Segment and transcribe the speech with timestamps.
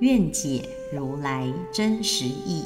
[0.00, 2.64] 愿解如来真实义。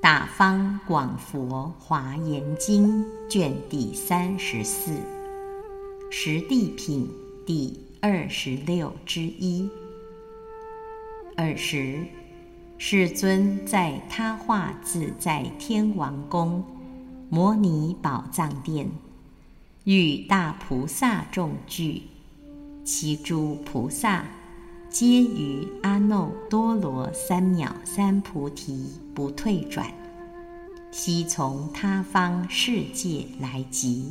[0.00, 4.92] 大方广佛华严经卷第三十四，
[6.10, 7.08] 十地品
[7.46, 9.68] 第二十六之一。
[11.36, 12.04] 二十。
[12.80, 16.64] 世尊在他化自在天王宫
[17.28, 18.88] 摩尼宝藏殿，
[19.82, 22.02] 与大菩萨众聚，
[22.84, 24.24] 其诸菩萨
[24.90, 29.86] 皆于阿耨多罗三藐三菩提不退转，
[30.90, 34.10] 悉从他方世界来集，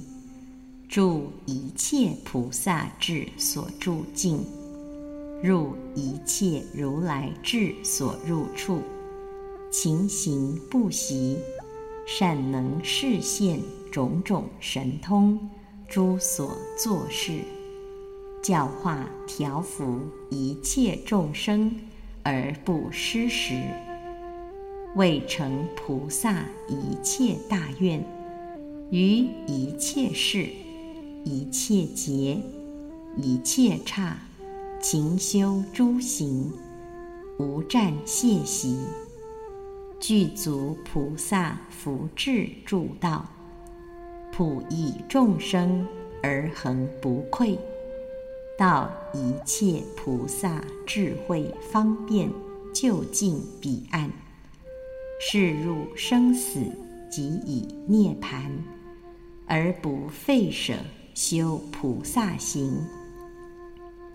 [0.87, 4.45] 住一切菩萨智所住境。
[5.41, 8.81] 入一切如来智所入处，
[9.71, 11.37] 勤行不息，
[12.05, 13.59] 善能示现
[13.91, 15.49] 种种神通，
[15.87, 17.41] 诸所作事，
[18.47, 21.69] 教化调伏一切众生
[22.23, 23.61] 而不失时，
[24.95, 28.01] 未成菩萨一切大愿，
[28.89, 30.47] 于一切事、
[31.25, 32.41] 一切劫、
[33.17, 34.17] 一切刹。
[34.79, 36.49] 勤修诸行，
[37.39, 38.77] 无暂懈息，
[39.99, 43.25] 具足菩萨福智助道，
[44.31, 45.85] 普益众生
[46.23, 47.59] 而恒不愧，
[48.57, 52.27] 到一切菩萨智慧方便
[52.73, 54.11] 就近彼岸，
[55.19, 56.59] 是入生死
[57.09, 58.51] 即以涅盘，
[59.45, 60.73] 而不废舍
[61.13, 62.83] 修菩萨行。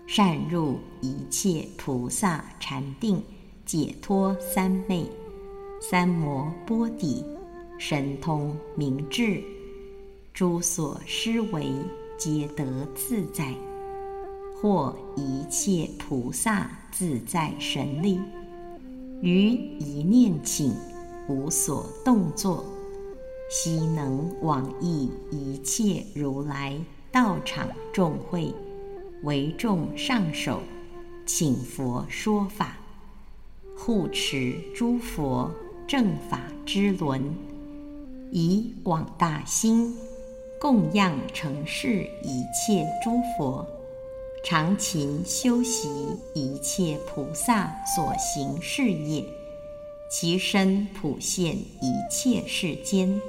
[0.05, 3.23] 善入一切菩萨禅定
[3.65, 5.05] 解脱三昧
[5.79, 7.23] 三摩波底
[7.77, 9.41] 神通明智，
[10.33, 11.71] 诸所施为
[12.17, 13.53] 皆得自在，
[14.63, 18.17] 或一切菩萨自在神力，
[19.21, 20.73] 于一念请
[21.27, 22.63] 无所动作，
[23.51, 26.79] 悉能往诣一切如来
[27.11, 28.55] 道场众会。
[29.23, 30.61] 为众上首，
[31.25, 32.77] 请佛说法，
[33.77, 35.51] 护持诸佛
[35.85, 37.21] 正法之轮，
[38.31, 39.93] 以广大心
[40.61, 43.67] 供养成事一切诸佛，
[44.45, 45.87] 常勤修习
[46.33, 49.23] 一切菩萨所行事业，
[50.11, 53.21] 其身普现一切世间，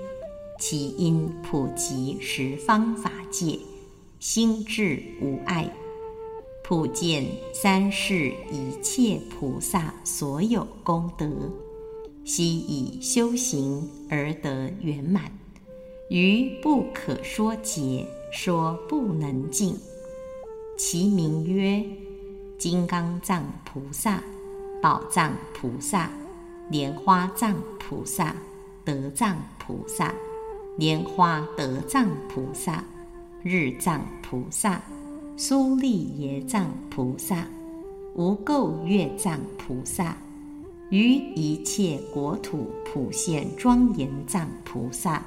[0.58, 3.56] 其因普及十方法界，
[4.19, 5.72] 心智无碍。
[6.64, 11.30] 普见三世一切菩萨所有功德，
[12.24, 15.30] 悉以修行而得圆满，
[16.08, 19.78] 于不可说劫说不能尽。
[20.76, 21.84] 其名曰
[22.58, 24.22] 金刚藏菩萨、
[24.82, 26.10] 宝藏菩萨、
[26.70, 28.34] 莲花藏菩萨、
[28.84, 30.14] 德藏菩萨、
[30.76, 32.84] 莲花德藏菩萨、
[33.42, 34.80] 日藏菩萨。
[35.36, 37.44] 苏利耶藏菩萨、
[38.14, 40.16] 无垢月藏菩萨、
[40.91, 45.20] 于一切国土普现庄严藏菩萨、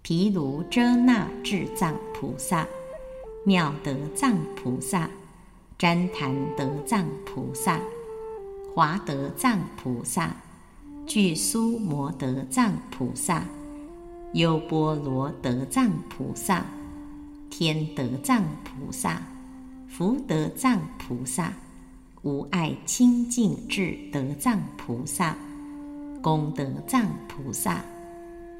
[0.00, 2.66] 毗卢遮那智藏菩萨、
[3.48, 5.08] 妙德藏菩萨、
[5.78, 7.80] 旃檀德藏菩萨、
[8.74, 10.36] 华德藏菩萨、
[11.06, 13.42] 具苏摩德藏菩萨、
[14.34, 16.62] 优波罗德藏菩萨。
[17.48, 19.22] 天德藏菩萨、
[19.88, 21.50] 福德藏菩萨、
[22.20, 25.34] 无碍清净智德藏菩萨、
[26.20, 27.80] 功德藏菩萨、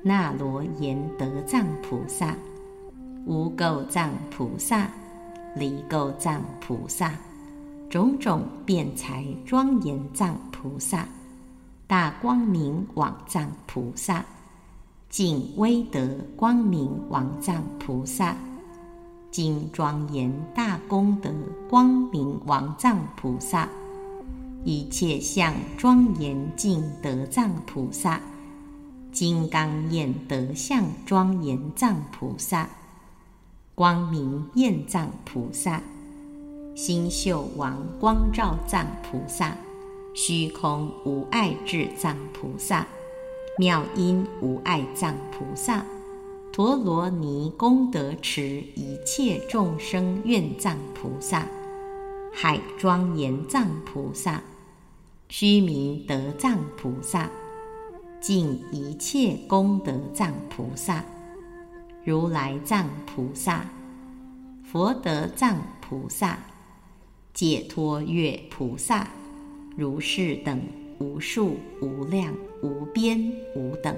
[0.03, 2.35] 那罗延德藏菩萨、
[3.29, 4.89] 无垢藏菩萨、
[5.55, 7.13] 离垢藏菩萨、
[7.91, 11.07] 种种辩才庄严藏菩萨、
[11.87, 14.25] 大光明王藏菩萨、
[15.11, 18.35] 净威德光明王藏菩萨。
[19.31, 21.31] 今庄严大功德
[21.69, 23.69] 光明王藏菩萨，
[24.65, 28.19] 一切相庄严净德藏菩萨，
[29.13, 32.67] 金刚焰德相庄严藏菩萨，
[33.79, 35.81] 光明焰藏菩萨，
[36.75, 39.57] 星宿王光照藏菩萨，
[40.13, 42.85] 虚空无碍智藏菩萨，
[43.57, 45.85] 妙音无碍藏菩萨，
[46.53, 51.47] 陀罗尼功德池一切众生愿藏菩萨，
[52.35, 54.43] 海庄严藏菩萨，
[55.29, 57.31] 须弥德藏菩萨，
[58.21, 61.05] 尽一切功德藏菩萨，
[62.09, 63.67] 如来藏菩萨，
[64.65, 66.39] 佛德藏菩萨，
[67.35, 69.07] 解脱月菩萨。
[69.77, 70.59] 如是等
[70.99, 73.21] 无数无量无边
[73.55, 73.95] 无等，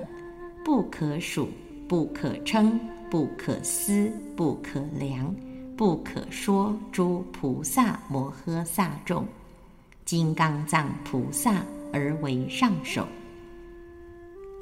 [0.65, 1.51] 不可数
[1.87, 5.33] 不可称不可思不可量
[5.77, 9.25] 不可说诸菩萨摩诃萨众，
[10.05, 13.07] 金刚藏菩萨而为上首。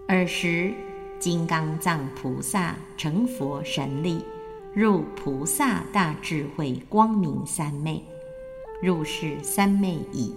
[0.06, 0.75] 尔时，
[1.19, 4.20] 金刚藏菩萨成佛神力，
[4.73, 8.00] 入菩萨大智慧光明三昧，
[8.81, 10.32] 入是三昧已。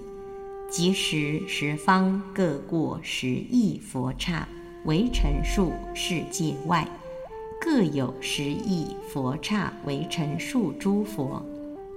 [0.67, 4.47] 即时十方各过十亿佛刹
[4.85, 6.87] 为陈数世界外，
[7.59, 11.45] 各有十亿佛刹为陈数诸佛，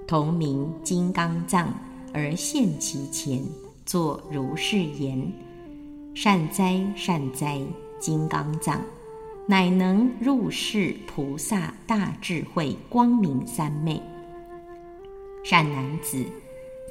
[0.05, 1.73] 同名金刚藏，
[2.13, 3.41] 而现其前，
[3.83, 5.31] 作如是言：
[6.13, 7.59] 善哉善哉，
[8.05, 8.83] 金刚藏，
[9.47, 13.99] 乃能入世菩萨大智慧光明三昧。
[15.43, 16.23] 善男子。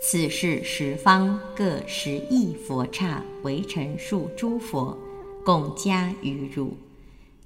[0.03, 4.99] 此是十方各十亿佛刹为陈数诸佛，
[5.45, 6.77] 共加于汝，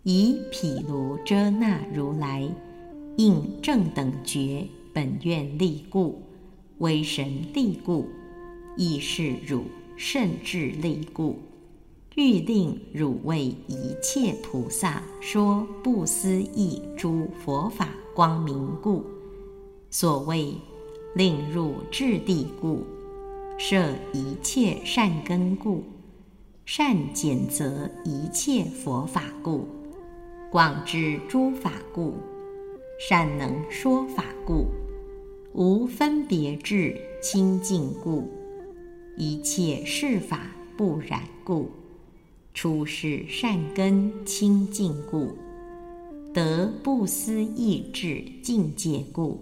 [0.02, 2.50] 以毗卢遮那如来
[3.18, 6.22] 应正等觉本愿力故，
[6.78, 8.08] 威神力故，
[8.78, 9.64] 亦是汝
[9.98, 11.38] 甚至力故，
[12.18, 19.04] 欲令汝为一切菩萨说不思议诸佛法光明故，
[19.88, 20.52] 所谓。
[21.14, 22.82] 令入智地故，
[23.56, 25.84] 设一切善根故，
[26.66, 29.66] 善简则一切佛法故，
[30.50, 32.14] 广知诸法故，
[33.00, 34.66] 善能说法故，
[35.54, 38.28] 无分别智清净故，
[39.16, 41.70] 一切事法不染故，
[42.60, 45.38] 出世善根清净故，
[46.34, 49.38] 得不思议智境界故。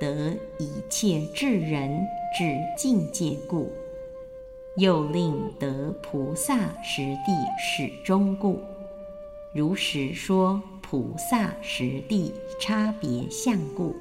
[0.00, 1.90] 得一切智人
[2.38, 3.68] 至境界故，
[4.76, 8.60] 又令得菩萨实地始终故，
[9.52, 13.92] 如实说菩萨实地差别相故，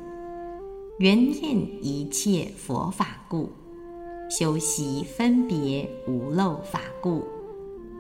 [1.00, 3.50] 圆验一切佛法故，
[4.30, 7.24] 修习分别无漏法故，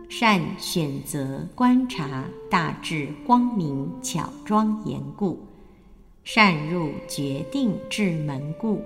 [0.09, 5.39] 善选择观察大智光明巧庄严故。
[6.23, 8.81] 善入决定智门故，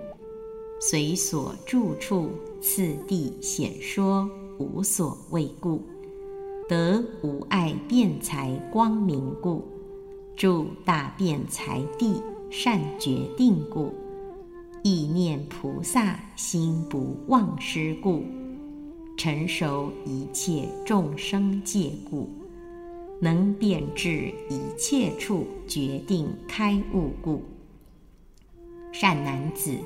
[0.82, 2.30] 随所住处
[2.62, 4.30] 次第显说
[4.60, 5.82] 无所谓故，
[6.68, 9.66] 得无碍辩才光明故，
[10.36, 12.22] 住大辩才地
[12.52, 13.94] 善决定故，
[14.84, 18.24] 意念菩萨心不忘失故，
[19.18, 22.30] 成熟一切众生界故。
[23.22, 27.42] 能变至一切处决定开悟故，
[28.92, 29.78] 善男子，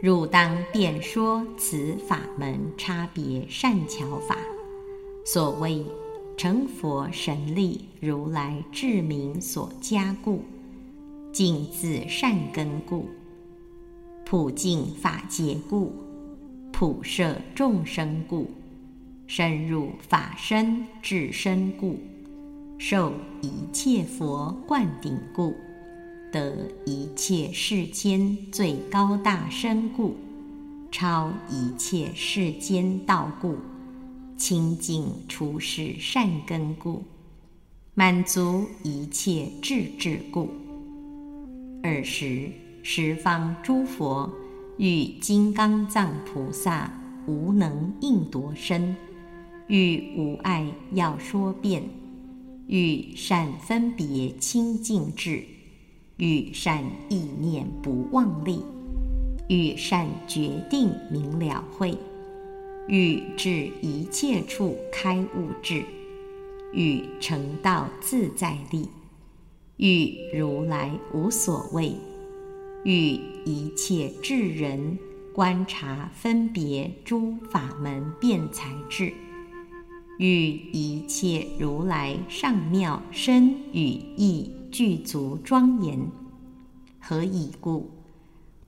[0.00, 4.38] 汝当辩说此法门差别善巧法。
[5.26, 5.84] 所谓
[6.38, 10.40] 成佛神力，如来智明所加故，
[11.30, 13.10] 净自善根故，
[14.24, 15.92] 普净法界故，
[16.72, 18.50] 普摄众生故，
[19.32, 21.96] 深入法身至身故。
[22.78, 25.54] 受一切佛灌顶故，
[26.32, 30.16] 得一切世间最高大身故，
[30.90, 33.54] 超一切世间道故，
[34.36, 37.04] 清净出世善根故，
[37.94, 40.48] 满足一切智智故。
[41.84, 42.50] 尔时
[42.82, 44.28] 十方诸佛
[44.76, 46.90] 与金刚藏菩萨
[47.28, 48.96] 无能应夺身，
[49.70, 51.82] 与无碍要说辩。
[52.66, 55.42] 与善分别清净智，
[56.18, 58.62] 与善意念不妄力，
[59.48, 61.98] 与善决定明了会，
[62.86, 65.82] 与至一切处开悟智，
[66.72, 68.88] 与成道自在力，
[69.76, 71.96] 与如来无所谓，
[72.84, 74.96] 与一切智人
[75.34, 79.12] 观察分别诸法门辩才智。
[80.20, 85.98] 与一切如来上妙身语意具足庄严，
[87.00, 87.88] 何以故？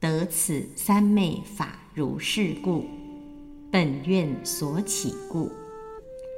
[0.00, 2.86] 得此三昧法如是故。
[3.70, 5.50] 本愿所起故，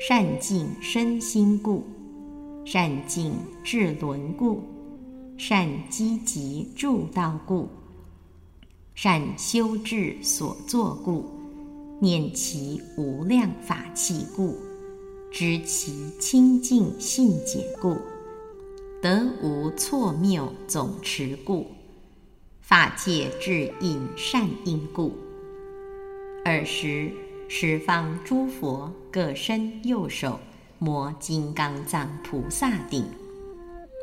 [0.00, 1.84] 善尽身心故，
[2.64, 4.64] 善尽智轮故，
[5.38, 7.68] 善积极助道故，
[8.96, 11.24] 善修治所作故，
[12.00, 14.56] 念其无量法器故，
[15.36, 17.96] 知其清净信解故，
[19.02, 21.66] 得无错谬总持故，
[22.62, 25.12] 法界智应善因故。
[26.44, 27.10] 尔时。
[27.46, 30.40] 十方诸佛各伸右手，
[30.78, 33.04] 摩金刚藏菩萨顶。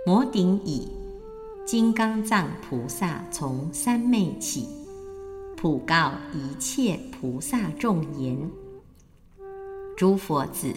[0.05, 0.87] 摩顶已，
[1.65, 4.67] 金刚藏菩萨从三昧起，
[5.57, 8.37] 普告一切菩萨众言：
[9.97, 10.71] 诸佛子，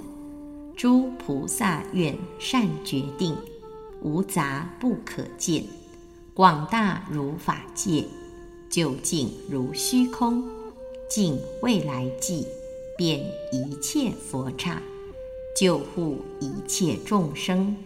[0.77, 3.37] 诸菩萨愿善决定，
[4.03, 5.65] 无杂不可见，
[6.35, 8.05] 广大如法界，
[8.69, 10.43] 究竟如虚空。
[11.09, 12.45] 尽未来际，
[12.99, 14.83] 遍一切佛刹，
[15.57, 17.77] 救护一切众生，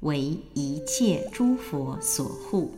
[0.00, 2.70] 为一切诸佛所护。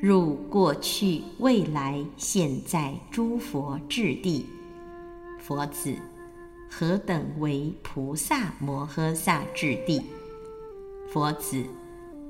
[0.00, 4.46] 入过去、未来、现在诸佛智地。
[5.38, 5.94] 佛子，
[6.74, 10.00] 何等为菩萨摩诃萨智地？
[11.12, 11.66] 佛子，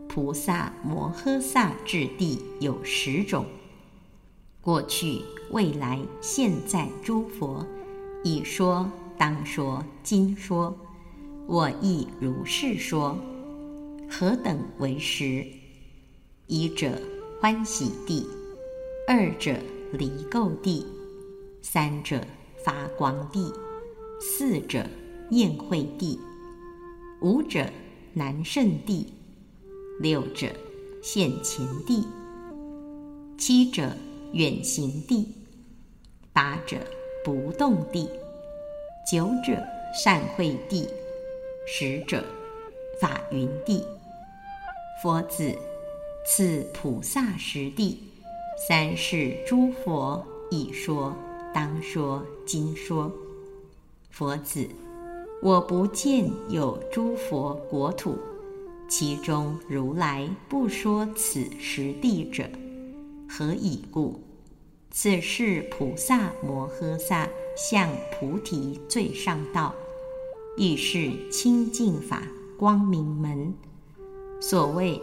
[0.09, 3.47] 菩萨摩诃萨智地有十种。
[4.61, 5.23] 过去、
[5.53, 7.65] 未来、现在诸佛，
[8.25, 10.77] 已说、当说、今说，
[11.47, 13.17] 我亦如是说。
[14.11, 15.47] 何等为实？
[16.49, 17.01] 一者
[17.41, 18.27] 欢喜地，
[19.07, 19.55] 二者
[19.93, 20.85] 离垢地，
[21.63, 22.21] 三者
[22.65, 23.53] 发光地，
[24.25, 24.87] 四者
[25.31, 26.17] 宴会地，
[27.21, 27.67] 五者
[28.13, 29.13] 难胜地，
[30.01, 30.47] 六者
[31.03, 32.07] 现前地，
[33.37, 33.93] 七者。
[34.35, 35.29] 远行地，
[36.33, 36.79] 八者
[37.23, 38.09] 不动地，
[39.13, 39.63] 九者
[39.95, 40.89] 善会地，
[41.67, 42.25] 十者
[42.99, 43.85] 法云地。
[45.03, 45.55] 佛子，
[46.27, 48.03] 次菩萨十地，
[48.67, 51.15] 三世诸佛已说，
[51.53, 53.13] 当说，今说。
[54.13, 54.69] 佛子，
[55.41, 58.19] 我不见有诸佛国土，
[58.87, 62.45] 其中如来不说此时地者。
[63.27, 64.21] 何以故？
[64.91, 67.27] 此是菩萨摩诃萨
[67.57, 69.75] 向菩提最上道，
[70.59, 72.23] 亦是清净法
[72.59, 73.55] 光明门。
[74.43, 75.01] 所谓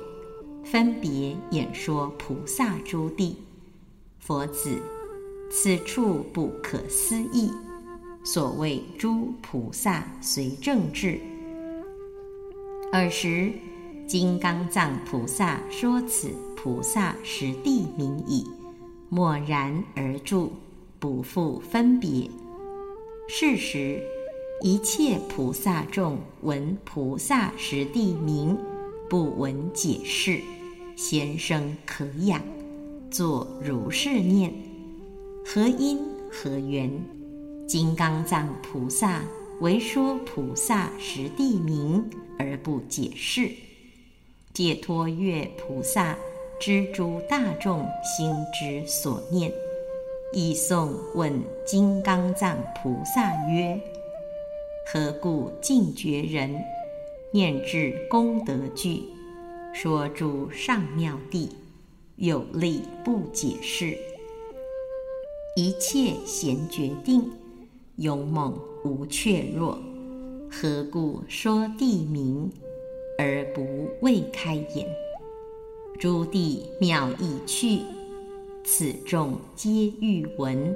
[0.64, 3.38] 分别演说菩萨诸地，
[4.20, 4.78] 佛子，
[5.50, 7.52] 此处不可思议。
[8.24, 11.20] 所谓诸菩萨随正智。
[12.92, 13.52] 尔时，
[14.08, 16.30] 金刚藏菩萨说此。
[16.62, 18.46] 菩萨实地名矣，
[19.08, 20.52] 默然而住，
[21.00, 22.30] 不复分别。
[23.30, 24.04] 是时，
[24.62, 28.58] 一切菩萨众闻菩萨实地名，
[29.10, 30.42] 不闻解释，
[30.98, 32.42] 先生可仰，
[33.10, 34.54] 作如是念：
[35.46, 35.98] 何因
[36.30, 36.92] 何缘？
[37.70, 39.22] 金刚藏菩萨
[39.60, 42.10] 为说菩萨实地名
[42.40, 43.52] 而不解释，
[44.52, 46.18] 解脱月菩萨。
[46.60, 49.50] 知诸大众心之所念，
[50.34, 53.80] 以诵问金刚藏菩萨曰
[54.92, 56.62] ：“何故尽觉人
[57.32, 59.04] 念至功德具，
[59.74, 61.56] 说诸上妙地，
[62.18, 63.98] 有力不解释？
[65.56, 67.32] 一切贤决定，
[68.00, 69.78] 勇猛无怯弱，
[70.50, 72.50] 何故说地名
[73.18, 73.62] 而不
[74.02, 74.88] 未开眼？”
[76.00, 77.82] 诸地妙意趣，
[78.64, 80.74] 此众皆欲闻，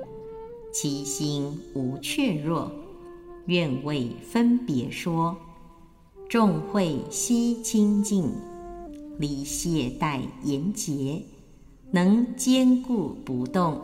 [0.73, 2.69] 其心无怯弱，
[3.45, 5.37] 愿为分别说。
[6.27, 8.33] 众会悉清净，
[9.17, 11.21] 离懈怠严洁，
[11.91, 13.79] 能坚固不动，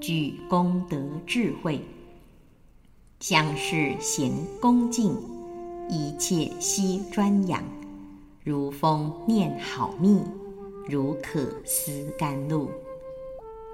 [0.00, 1.80] 具功德智慧，
[3.20, 5.12] 相视贤恭敬，
[5.90, 7.60] 一切悉专养，
[8.44, 10.22] 如风念好蜜。
[10.88, 12.70] 如可思甘露。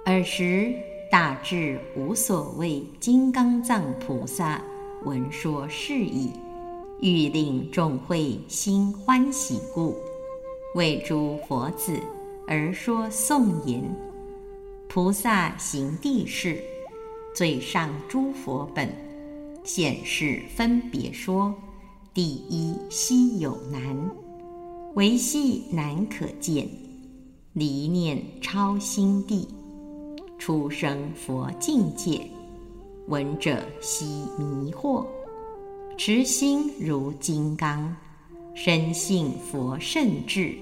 [0.06, 0.72] 尔时，
[1.10, 4.60] 大智无所谓金刚藏菩萨
[5.04, 6.30] 闻说是已，
[7.00, 9.94] 欲令众会心欢喜故，
[10.74, 12.00] 为诸佛子
[12.48, 13.94] 而说颂言：
[14.88, 16.64] 菩萨行地事，
[17.34, 18.88] 最上诸佛本，
[19.64, 21.54] 显示分别说，
[22.12, 24.10] 第一稀有难，
[24.94, 26.68] 唯系难可见。
[27.54, 29.48] 离念超心地，
[30.38, 32.28] 出生佛境界，
[33.06, 34.04] 闻者悉
[34.38, 35.06] 迷惑，
[35.96, 37.96] 持心如金刚，
[38.54, 40.54] 深信佛圣智，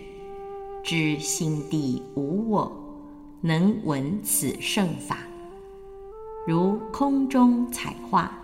[0.85, 2.71] 知心地无我，
[3.41, 5.19] 能闻此圣法，
[6.47, 8.39] 如空中彩画，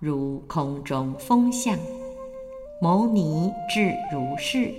[0.00, 1.76] 如空中风象。
[2.80, 4.72] 牟尼至如是，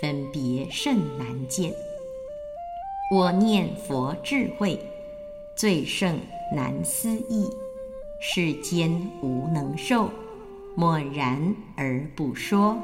[0.00, 1.74] 分别甚难见。
[3.10, 4.78] 我念佛智慧
[5.56, 6.18] 最胜
[6.54, 7.50] 难思议，
[8.20, 10.08] 世间无能受，
[10.76, 12.76] 默然而不说。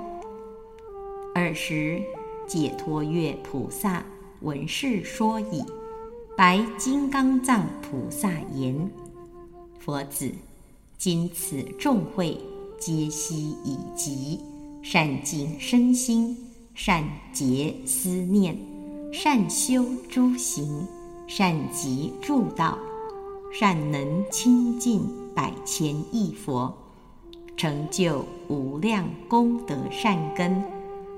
[1.35, 2.03] 尔时，
[2.47, 4.05] 解脱月菩萨
[4.41, 5.65] 闻是说已，
[6.37, 8.91] 白金刚藏菩萨言
[9.79, 10.33] ：“佛子，
[11.03, 12.39] 今此众会，
[12.79, 14.39] 皆悉已极，
[14.85, 16.37] 善尽身心，
[16.77, 18.57] 善结思念。”
[19.13, 20.87] 善修诸行，
[21.27, 22.79] 善集诸道，
[23.53, 25.03] 善能亲近
[25.35, 26.73] 百千亿佛，
[27.57, 30.63] 成就无量功德善根，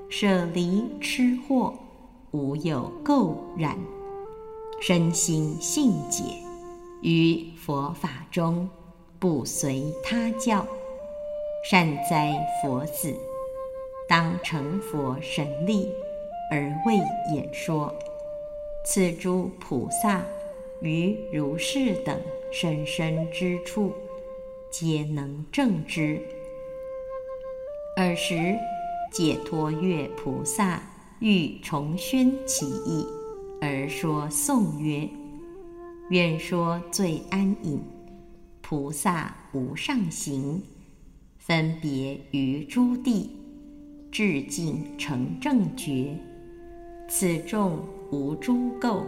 [0.09, 1.71] 舍离痴惑，
[2.31, 3.77] 无有垢染，
[4.81, 6.23] 身心性解，
[7.03, 8.67] 于佛法中
[9.25, 10.63] 不随他教，
[11.63, 13.11] 善哉佛子，
[14.07, 15.91] 当成佛神力。
[16.51, 16.97] 而为
[17.33, 17.91] 演说，
[18.83, 20.23] 此诸菩萨
[20.79, 23.91] 于如是等深深之处，
[24.69, 26.21] 皆能证之。
[27.97, 28.55] 尔时，
[29.11, 30.79] 解脱月菩萨
[31.17, 33.03] 欲重宣其意，
[33.59, 35.09] 而说颂曰
[36.11, 37.81] ：“愿说最安隐，
[38.67, 40.59] 菩萨无上行，
[41.37, 43.29] 分别于诸地，
[44.11, 46.17] 至尽成正觉。”
[47.07, 47.77] 此众
[48.11, 49.03] 无诸垢，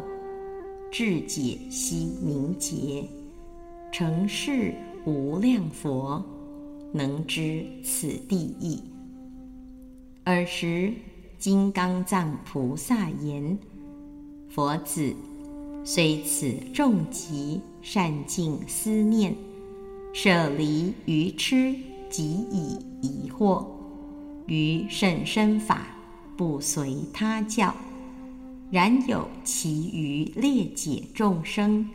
[0.91, 3.03] 智解悉明洁，
[3.91, 4.75] 成是
[5.07, 6.23] 无量佛，
[6.93, 8.79] 能知此地意。
[10.25, 10.93] 尔时，
[11.39, 13.57] 金刚藏菩萨言
[14.49, 15.15] ：“佛子，
[15.83, 19.35] 虽此众集善尽思念，
[20.19, 21.75] 舍离愚痴，
[22.09, 23.63] 即以疑惑，
[24.47, 25.95] 于甚深法，
[26.35, 27.71] 不随他教。”
[28.71, 31.87] 然有其余列解众生，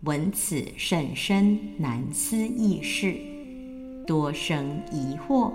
[0.00, 3.14] 闻此甚深难思议事，
[4.08, 5.52] 多生疑惑，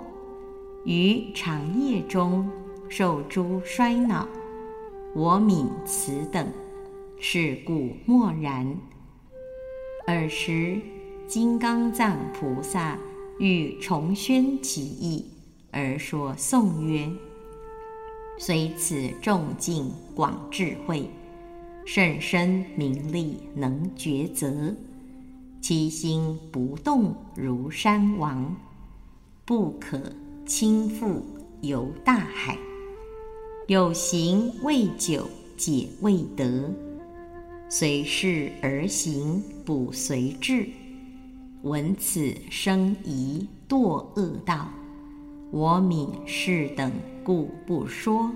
[0.86, 2.50] 于长夜中
[2.88, 4.26] 受诸衰恼。
[5.14, 6.48] 我悯此等，
[7.20, 8.74] 是故默然。
[10.06, 10.80] 尔时，
[11.28, 12.98] 金刚藏菩萨
[13.38, 15.22] 欲重宣其意，
[15.70, 17.06] 而说颂曰。
[18.38, 21.06] 虽此众境广智慧，
[21.84, 24.74] 甚深明利能抉择，
[25.60, 28.56] 其心不动如山王，
[29.44, 30.00] 不可
[30.46, 31.20] 倾覆
[31.60, 32.56] 游大海。
[33.66, 36.74] 有行未久解未得，
[37.68, 40.66] 随事而行不随智，
[41.62, 44.68] 闻此生疑堕恶道。
[45.50, 46.92] 我悯是等。
[47.28, 48.30] 故不说。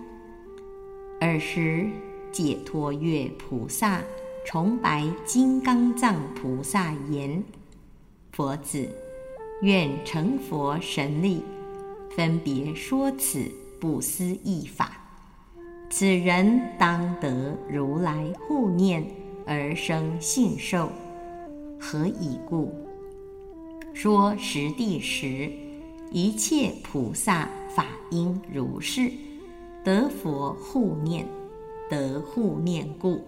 [1.19, 1.89] 尔时，
[2.31, 4.03] 解脱月菩萨
[4.45, 7.43] 重白金刚藏菩萨言
[8.33, 8.87] ：“佛子，
[9.63, 11.43] 愿成佛神力，
[12.15, 14.93] 分别说此不思议法。
[15.89, 19.03] 此人当得如来护念
[19.47, 20.91] 而生信受。
[21.81, 22.75] 何以故？
[23.95, 25.51] 说实地时，
[26.11, 29.11] 一切菩萨。”法应如是，
[29.83, 31.27] 得佛护念，
[31.89, 33.25] 得护念故，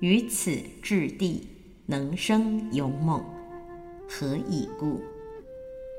[0.00, 1.46] 于此智地
[1.84, 3.22] 能生勇猛。
[4.08, 5.02] 何以故？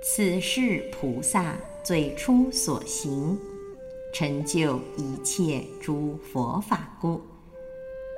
[0.01, 3.37] 此是菩萨最初所行，
[4.15, 7.21] 成就一切诸佛法故。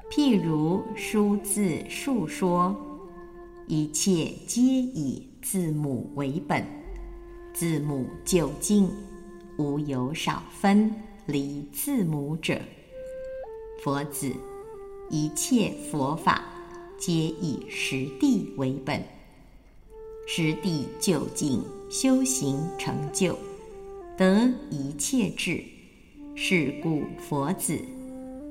[0.09, 2.73] 譬如书字述说，
[3.67, 6.65] 一切皆以字母为本，
[7.53, 8.89] 字母究竟。
[9.57, 12.57] 无有少分离字母者。
[13.83, 14.31] 佛子，
[15.09, 16.41] 一切佛法
[16.97, 19.03] 皆以实地为本，
[20.25, 23.37] 实地究竟修行成就，
[24.17, 25.61] 得一切智。
[26.33, 27.77] 是故佛子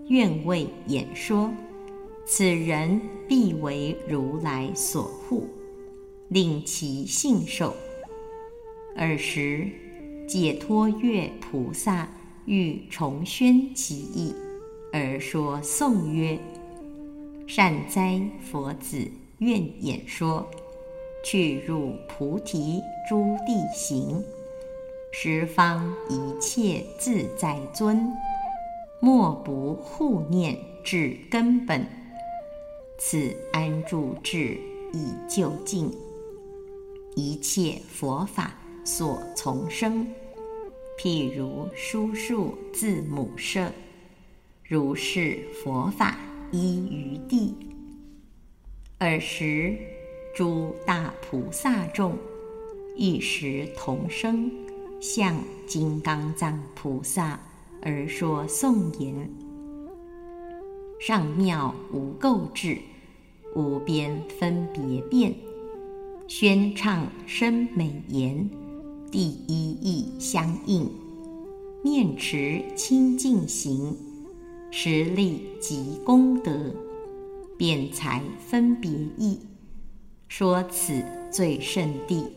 [0.09, 1.51] 愿为演说，
[2.27, 5.49] 此人必为如来所护，
[6.31, 7.77] 令其信受。
[8.97, 9.69] 尔时。
[10.33, 12.09] 解脱月菩萨
[12.45, 14.33] 欲重宣其意，
[14.93, 16.39] 而说颂曰
[17.49, 20.49] ：“善哉，佛子，愿演说。
[21.25, 24.23] 去入菩提诸地行，
[25.11, 28.09] 十方一切自在尊，
[29.01, 31.85] 莫不护念至根本。
[32.99, 34.57] 此安住智
[34.93, 35.93] 以究竟，
[37.17, 38.53] 一切佛法
[38.85, 40.07] 所从生。
[40.99, 43.73] 譬如书数字母舍，
[44.63, 46.19] 如是佛法
[46.53, 47.55] 依于地。
[48.99, 49.77] 尔时，
[50.37, 52.19] 诸大菩萨众
[52.97, 54.51] 一时同声，
[55.01, 57.41] 向金刚藏菩萨
[57.81, 59.31] 而说颂言
[61.01, 62.77] ：“上妙无垢智，
[63.57, 65.35] 无边分别辩，
[66.31, 68.49] 宣唱深美言。”
[69.11, 70.89] 第一义相应，
[71.83, 73.97] 念持清净行，
[74.71, 76.73] 实力及功德，
[77.59, 79.41] 辩才分别义，
[80.29, 82.29] 说此最胜地，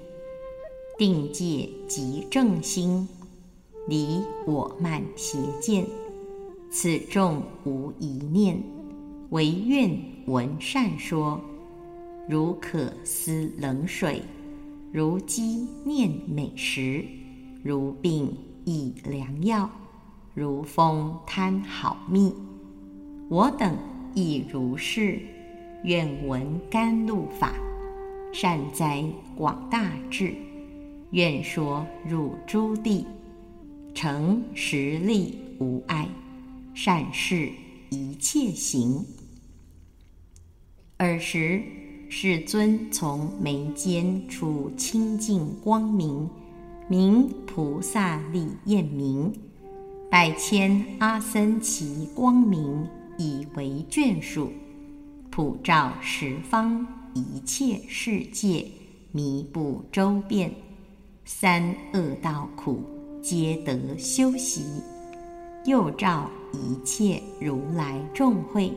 [0.98, 3.08] 定界即正心，
[3.88, 5.86] 离我慢邪见，
[6.72, 8.58] 此众无一念，
[9.30, 11.40] 唯愿闻善说，
[12.28, 14.22] 如渴思冷水。
[14.94, 17.04] 如饥念美食，
[17.64, 18.32] 如病
[18.64, 19.68] 忆良药，
[20.36, 22.32] 如风贪好蜜。
[23.28, 23.76] 我等
[24.14, 25.20] 亦如是，
[25.84, 27.54] 愿闻甘露法，
[28.32, 29.04] 善哉
[29.36, 30.36] 广大智，
[31.10, 33.08] 愿说入诸地，
[33.96, 36.08] 成实力无碍，
[36.76, 37.50] 善事
[37.90, 39.04] 一切行。
[40.98, 41.64] 尔时。
[42.16, 46.30] 世尊从眉间出清净光明，
[46.88, 49.34] 名菩萨力焰明，
[50.12, 54.52] 百千阿僧祇光明以为眷属，
[55.32, 58.68] 普照十方一切世界，
[59.12, 60.54] 弥不周遍，
[61.26, 62.84] 三恶道苦
[63.24, 64.64] 皆得修习，
[65.66, 68.72] 又照一切如来众会。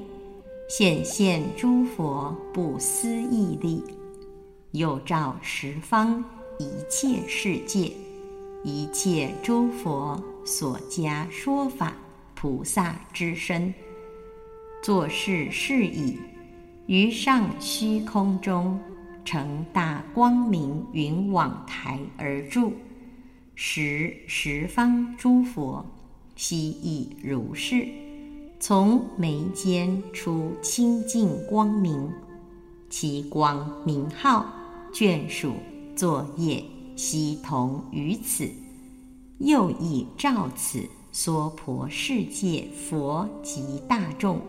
[0.68, 3.84] 显现诸佛不思议力，
[4.72, 6.22] 又照十方
[6.58, 7.92] 一切世界，
[8.64, 11.94] 一切诸佛所加说法
[12.34, 13.72] 菩萨之身，
[14.82, 16.18] 作是事已，
[16.86, 18.80] 于上虚空中
[19.24, 22.72] 成大光明云网台而住，
[23.54, 25.86] 十十方诸佛
[26.34, 27.86] 悉亦如是。
[28.58, 32.10] 从眉间出清净光明，
[32.88, 34.46] 其光明号
[34.92, 35.52] 眷属
[35.94, 36.64] 作业
[36.96, 38.50] 悉同于此，
[39.38, 44.40] 又以照此娑婆世界佛及大众，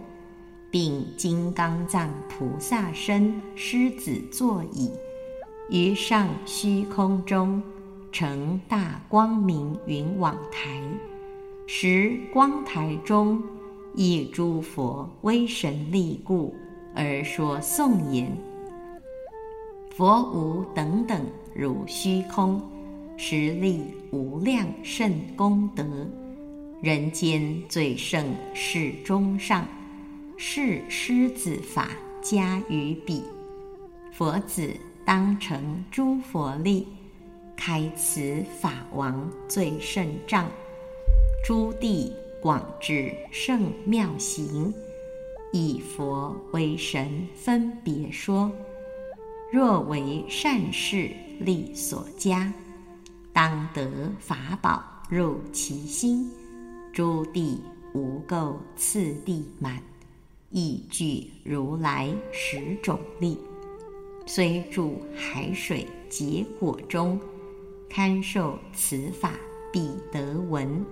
[0.71, 4.89] 并金刚藏菩萨身狮子座椅，
[5.69, 7.61] 于上虚空中
[8.11, 10.81] 成大光明云网台，
[11.67, 13.43] 时光台中。
[13.99, 16.53] 以诸佛威神力故
[16.93, 18.31] 而说颂言：
[19.89, 21.19] 佛无等等
[21.55, 22.61] 如虚空，
[23.17, 23.81] 实力
[24.11, 25.83] 无量甚功德，
[26.79, 29.67] 人间最胜是中上，
[30.37, 31.89] 是狮子法
[32.21, 33.23] 加于彼，
[34.11, 34.71] 佛子
[35.03, 36.87] 当成诸佛力，
[37.55, 40.47] 开此法王最胜障，
[41.43, 42.13] 诸地。
[42.41, 44.73] 广智圣妙行，
[45.51, 48.51] 以佛为神分别说。
[49.51, 52.53] 若为善事力所加，
[53.33, 56.29] 当得法宝入其心。
[56.93, 57.61] 诸地
[57.93, 59.81] 无垢次第满，
[60.49, 63.37] 亦具如来十种力。
[64.25, 67.19] 虽住海水结果中，
[67.89, 69.31] 堪受此法，
[69.71, 70.83] 必得闻。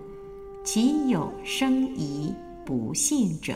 [0.65, 2.33] 其有生疑
[2.65, 3.55] 不信者，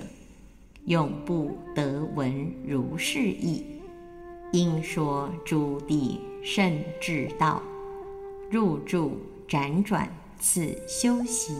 [0.85, 3.65] 永不得闻如是意。
[4.51, 7.63] 应说诸地甚至道，
[8.51, 9.17] 入住
[9.47, 10.07] 辗转
[10.39, 11.51] 次修习，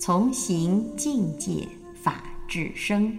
[0.00, 3.16] 从行境界法智生，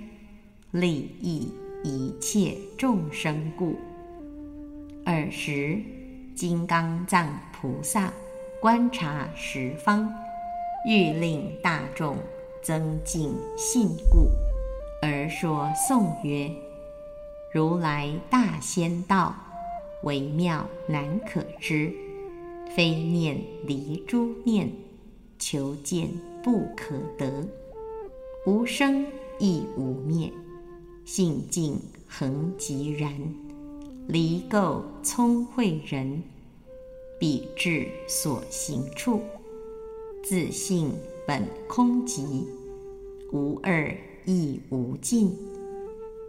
[0.71, 1.49] 利益
[1.81, 3.79] 一切众生故。
[5.05, 5.79] 尔时，
[6.35, 8.11] 金刚藏菩萨
[8.59, 10.13] 观察十方。
[10.83, 12.17] 欲令大众
[12.63, 14.29] 增进信故，
[15.01, 16.49] 而说颂曰
[17.53, 19.35] ：“如来大仙道，
[20.01, 21.93] 微妙难可知，
[22.75, 24.71] 非念离诸念，
[25.37, 26.09] 求见
[26.43, 27.47] 不可得，
[28.47, 29.05] 无生
[29.37, 30.31] 亦无灭，
[31.05, 33.13] 性净恒寂然，
[34.07, 36.23] 离垢聪慧人，
[37.19, 39.21] 彼智所行处，
[40.23, 40.93] 自性
[41.27, 42.45] 本空寂，
[43.31, 43.91] 无二
[44.25, 45.35] 亦无尽，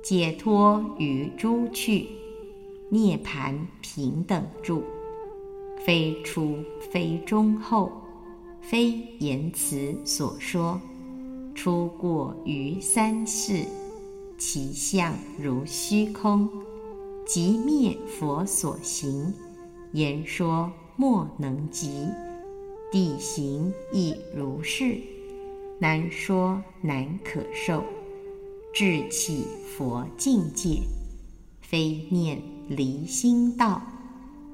[0.02, 2.08] 解脱于诸趣，
[2.88, 4.82] 涅盘平等住，
[5.84, 6.56] 非出
[6.90, 7.92] 非中后，
[8.60, 10.80] 非言辞所说，
[11.54, 13.64] 出过于三世，
[14.38, 16.48] 其相如虚空。
[17.24, 19.32] 即灭佛所行，
[19.92, 22.08] 言说莫能及，
[22.92, 24.98] 地形亦如是，
[25.78, 27.82] 难说难可受，
[28.74, 30.82] 智起佛境界，
[31.62, 33.80] 非念离心道，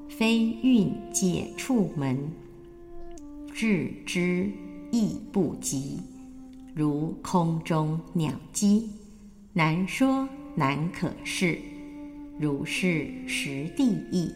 [0.07, 2.31] 非运界处门，
[3.53, 4.49] 智之
[4.89, 5.97] 亦不及，
[6.73, 8.89] 如空中鸟击，
[9.51, 10.25] 难说
[10.55, 11.59] 难可视。
[12.39, 14.31] 如是实地意，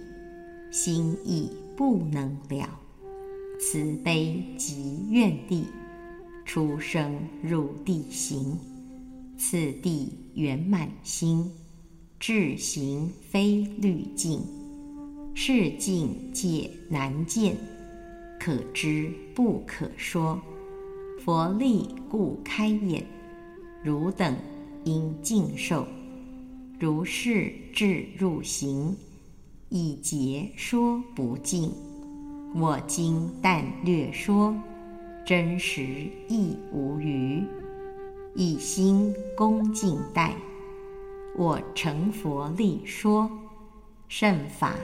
[0.74, 2.83] 心意不能了。
[3.66, 5.66] 慈悲即愿地，
[6.44, 8.60] 出生入地行，
[9.38, 11.50] 次第圆满心，
[12.20, 14.42] 智行非虑境，
[15.34, 17.56] 是境界难见，
[18.38, 20.40] 可知不可说。
[21.24, 23.02] 佛力故开眼，
[23.82, 24.36] 汝等
[24.84, 25.88] 应尽受。
[26.78, 28.94] 如是智入行，
[29.70, 31.72] 一劫说不尽。
[32.56, 34.56] 我今但略说，
[35.26, 35.82] 真实
[36.28, 37.44] 亦无余。
[38.36, 40.36] 一心恭敬待，
[41.36, 43.28] 我成佛力说，
[44.08, 44.76] 圣法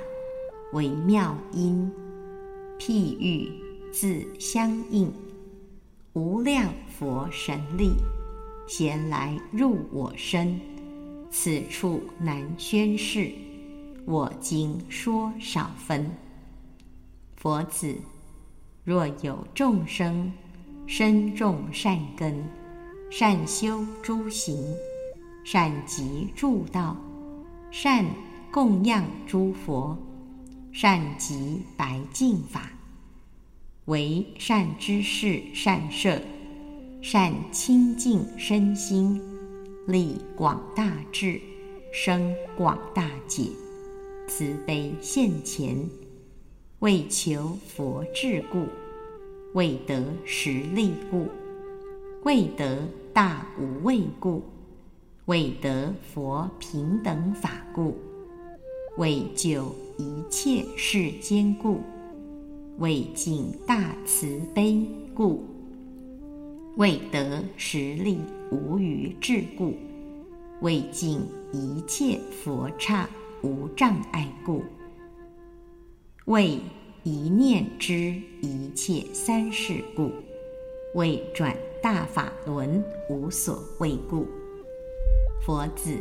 [0.73, 1.91] 微妙音，
[2.79, 3.51] 譬喻
[3.91, 5.11] 自相应，
[6.13, 7.91] 无量佛神力，
[8.67, 10.59] 闲来入我身。
[11.29, 13.31] 此处难宣示，
[14.05, 16.09] 我今说少分。
[17.41, 17.95] 佛子，
[18.83, 20.29] 若有众生
[20.85, 22.43] 身种善根，
[23.09, 24.61] 善修诸行，
[25.45, 26.97] 善集诸道，
[27.71, 28.05] 善
[28.51, 29.97] 供养诸佛，
[30.73, 32.73] 善集白净法，
[33.85, 36.21] 为善知识善摄，
[37.01, 39.21] 善清净身心。
[39.87, 41.39] 立广大智，
[41.93, 43.49] 生广大解，
[44.27, 45.89] 慈悲现前，
[46.79, 48.65] 为求佛智故，
[49.53, 51.27] 为得实力故，
[52.23, 54.41] 为得大无畏故，
[55.25, 57.97] 为得佛平等法故，
[58.97, 61.81] 为救一切世间故，
[62.77, 65.43] 为尽大慈悲故，
[66.77, 68.19] 为得实力。
[68.51, 69.75] 无余智故，
[70.61, 71.21] 为尽
[71.53, 73.07] 一切佛刹
[73.43, 74.63] 无障碍故，
[76.29, 76.59] 为
[77.01, 80.11] 一念之一切三世故，
[80.93, 84.27] 为转大法轮无所畏故。
[85.43, 85.97] 佛子，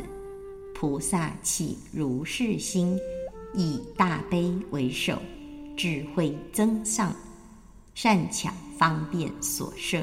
[0.75, 2.95] 菩萨起如是心，
[3.55, 5.17] 以大悲为首，
[5.75, 7.11] 智慧增上，
[7.95, 9.99] 善巧方便所摄。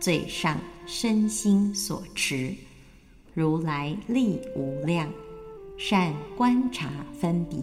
[0.00, 2.52] 最上身心所持，
[3.32, 5.08] 如来力无量，
[5.78, 7.58] 善观察分别，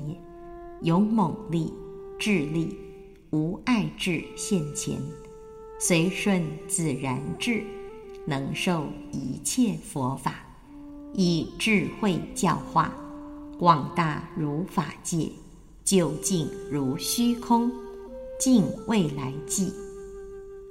[0.83, 1.73] 勇猛力、
[2.19, 2.77] 智力、
[3.31, 5.01] 无碍智现前，
[5.79, 7.63] 随顺自然智，
[8.25, 10.35] 能受一切佛法，
[11.13, 12.93] 以智慧教化，
[13.57, 15.31] 广大如法界，
[15.85, 17.71] 究竟如虚空，
[18.37, 19.71] 尽未来际，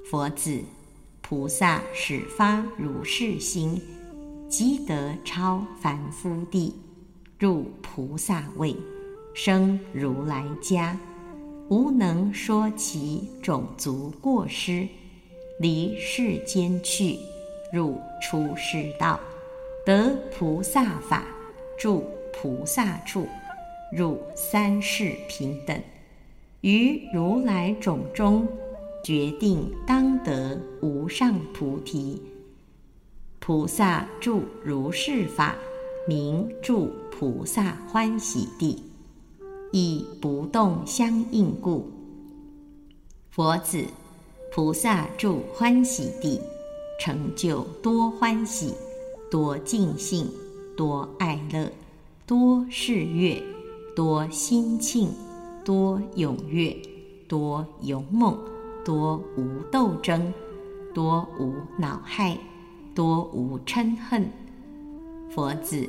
[0.05, 0.63] 佛子。
[1.23, 3.81] 菩萨始发如是心，
[4.49, 6.75] 即得超凡夫地，
[7.39, 8.75] 入菩萨位，
[9.35, 10.99] 生如来家，
[11.68, 14.88] 无能说其种族过失，
[15.61, 17.18] 离世间去，
[17.72, 19.20] 入出世道，
[19.85, 21.24] 得菩萨法，
[21.78, 23.28] 住菩萨处，
[23.92, 25.78] 入三世平等，
[26.62, 28.48] 于如来种中。
[29.04, 32.20] 决定当得无上菩提，
[33.38, 35.57] 菩萨住如是法，
[36.07, 38.88] 名住菩萨欢喜地，
[39.72, 41.90] 以不动相应故。
[43.31, 43.85] 佛子，
[44.52, 46.40] 菩萨住欢喜地，
[47.00, 48.74] 成就多欢喜，
[49.31, 50.28] 多尽兴，
[50.76, 51.70] 多爱乐，
[52.26, 53.42] 多事悦，
[53.94, 55.11] 多心庆，
[55.64, 56.76] 多踊跃，
[57.26, 58.37] 多勇猛。
[58.85, 60.33] 多无斗争，
[60.94, 62.38] 多无恼害，
[62.94, 64.31] 多无嗔恨。
[65.28, 65.87] 佛子，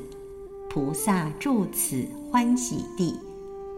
[0.69, 3.17] 菩萨住此欢喜地，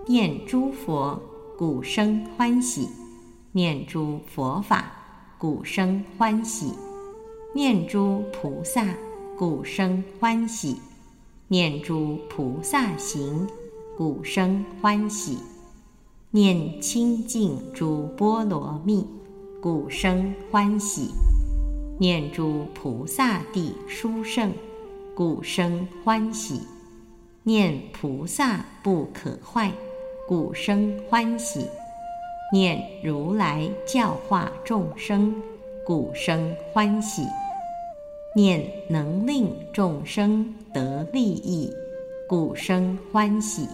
[0.07, 1.21] 念诸佛，
[1.55, 2.87] 故生欢喜；
[3.51, 4.91] 念诸佛法，
[5.37, 6.73] 故生欢喜；
[7.53, 8.87] 念诸菩萨，
[9.37, 10.75] 故生欢喜；
[11.49, 13.47] 念诸菩萨行，
[13.95, 15.37] 故生欢喜；
[16.31, 19.05] 念清净诸波罗蜜，
[19.61, 21.11] 故生欢喜。
[21.99, 24.51] 念诸菩萨地殊胜，
[25.13, 26.55] 故生欢喜；
[27.43, 29.71] 念菩萨不可坏，
[30.31, 31.59] 故生欢喜；
[32.53, 35.35] 念如来教化众生，
[35.85, 37.23] 故生欢喜；
[38.33, 41.69] 念能令众生得利益，
[42.29, 43.67] 故生欢喜；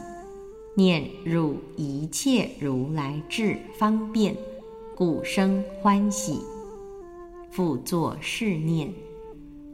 [0.73, 4.35] 念入一切如来智方便，
[4.95, 6.39] 故生欢喜。
[7.51, 8.91] 复作是念：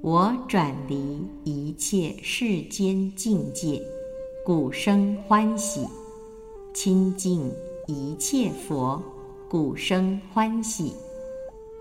[0.02, 3.82] 我转离一切世间境界，
[4.46, 5.88] 故生欢喜；
[6.74, 7.52] 亲近
[7.86, 9.00] 一切佛，
[9.48, 10.92] 故生欢喜；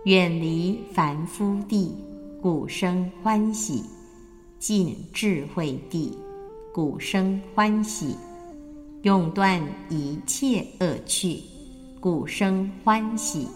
[0.04, 1.96] 远离凡夫地，
[2.42, 3.82] 故生欢喜；
[4.58, 6.12] 尽智慧地，
[6.74, 8.14] 故生欢喜；
[9.00, 11.40] 永断一切恶趣，
[11.98, 13.48] 故生欢喜。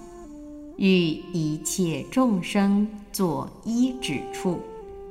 [0.79, 0.89] 与
[1.33, 4.59] 一切众生作依止处，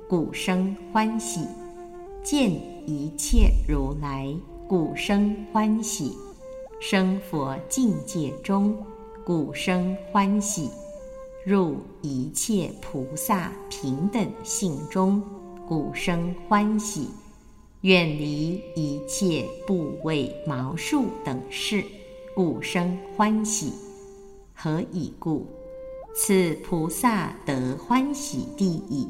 [0.09, 1.41] 故生欢喜；
[2.23, 2.51] 见
[2.87, 4.27] 一切如来，
[4.67, 6.11] 故生欢喜；
[6.79, 8.75] 生佛境界中，
[9.23, 10.69] 故生欢喜；
[11.45, 15.21] 入一切菩萨平等性中，
[15.67, 17.03] 故生欢喜；
[17.81, 21.83] 远离一切部位毛数等事，
[22.33, 23.71] 故生欢喜。
[24.55, 25.45] 何以故？
[26.15, 29.07] 此菩萨得欢喜地矣。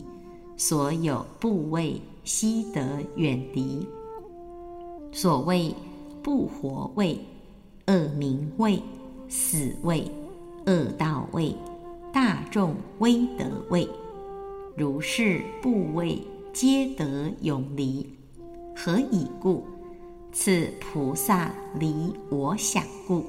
[0.57, 3.87] 所有部位悉得远离。
[5.15, 5.73] 所谓
[6.21, 7.17] 不活位、
[7.87, 8.83] 恶名位、
[9.29, 10.11] 死位、
[10.65, 11.55] 恶道位、
[12.11, 13.87] 大众威德位，
[14.75, 18.05] 如是部位皆得永离。
[18.75, 19.63] 何以故？
[20.33, 21.49] 此菩萨
[21.79, 23.23] 离我想故，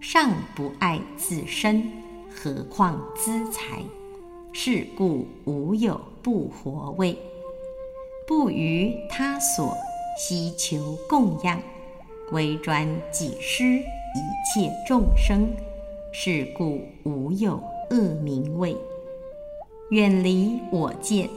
[0.00, 1.86] 尚不爱自身。
[2.30, 3.82] 何况资财，
[4.54, 7.14] 是故无有不活位，
[8.26, 9.76] 不于他所
[10.16, 11.60] 希求供养，
[12.32, 13.82] 唯专己施一
[14.44, 15.48] 切众生。
[16.12, 18.76] 是故无有恶名位，
[19.90, 21.30] 远离我见，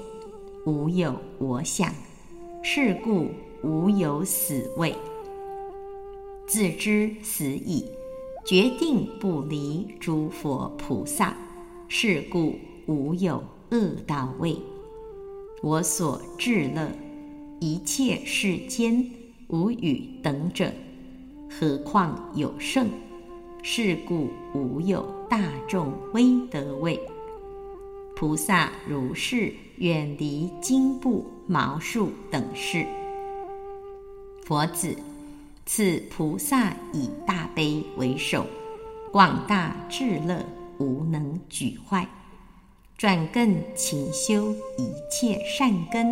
[0.66, 1.94] 无有我想。
[2.64, 3.28] 是故
[3.62, 4.96] 无有死位，
[6.48, 7.86] 自知死矣。
[8.46, 11.38] 决定不离诸佛菩萨，
[11.88, 12.56] 是故
[12.88, 14.58] 无有恶道位。
[15.62, 16.90] 我所至乐，
[17.64, 19.10] 一切世间
[19.48, 20.70] 无与等者，
[21.50, 22.90] 何况有圣？
[23.62, 27.00] 是故无有大众威德位。
[28.18, 32.86] 菩萨如是远离经部毛树等事。
[34.44, 34.94] 佛子。
[35.66, 38.46] 此菩萨以大悲为首，
[39.10, 40.46] 广大智乐
[40.80, 42.06] 无能举坏，
[42.98, 46.06] 转更勤修一切善根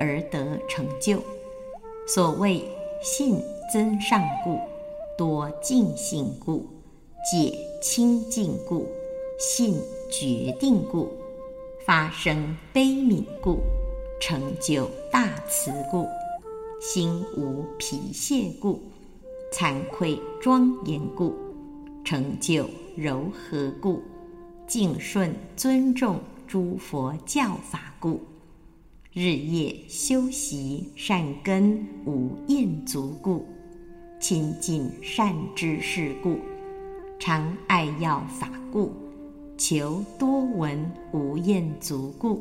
[0.00, 1.22] 而得成就。
[2.08, 2.64] 所谓
[3.00, 3.40] 信
[3.72, 4.58] 增上故，
[5.16, 6.66] 多尽信故，
[7.30, 8.88] 解清净故，
[9.38, 11.08] 信决定故，
[11.86, 13.58] 发生悲悯故，
[14.20, 16.08] 成就大慈故。
[16.80, 18.80] 心无疲懈故，
[19.52, 21.34] 惭愧庄严故，
[22.02, 22.64] 成就
[22.96, 24.02] 柔和故，
[24.66, 28.18] 敬顺尊重诸佛教法故，
[29.12, 33.44] 日夜修习善根无厌足故，
[34.20, 36.38] 亲近善知识故，
[37.18, 38.92] 常爱要法故，
[39.58, 42.40] 求多闻无厌足故，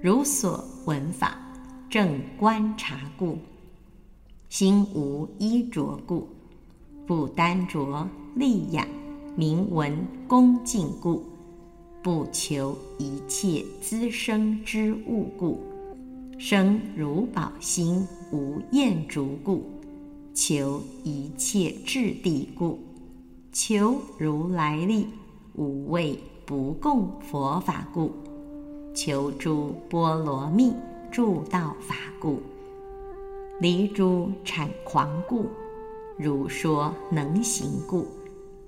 [0.00, 1.40] 如所闻法。
[1.88, 3.38] 正观察故，
[4.48, 6.26] 心无衣着故，
[7.06, 8.84] 不单着利养
[9.36, 11.22] 名闻恭敬故，
[12.02, 15.60] 不求一切滋生之物故，
[16.38, 19.64] 生如宝心无厌足故，
[20.34, 22.78] 求一切智地故，
[23.52, 25.08] 求如来力
[25.54, 28.12] 无畏不共佛法故，
[28.94, 30.72] 求诸波罗蜜。
[31.08, 32.42] 诸道法故，
[33.58, 35.46] 离诸产狂故，
[36.18, 38.06] 如说能行故，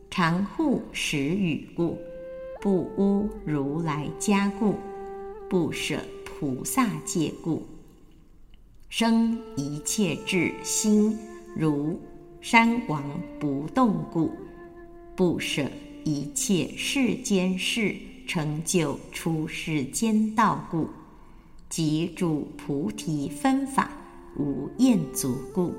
[0.08, 1.98] 常护时语故，
[2.62, 4.76] 不污如来家故，
[5.50, 5.98] 不舍
[6.40, 7.66] 菩萨戒故，
[8.88, 11.18] 生一切智心
[11.56, 12.00] 如
[12.40, 13.02] 山王
[13.40, 14.30] 不动故，
[15.16, 15.68] 不舍
[16.04, 20.88] 一切世间事，成就出世间道故，
[21.68, 23.90] 即住菩提分法
[24.36, 25.74] 无厌足故，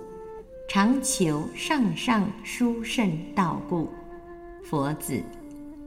[0.68, 3.88] 常求上上殊胜道故，
[4.66, 5.24] 佛子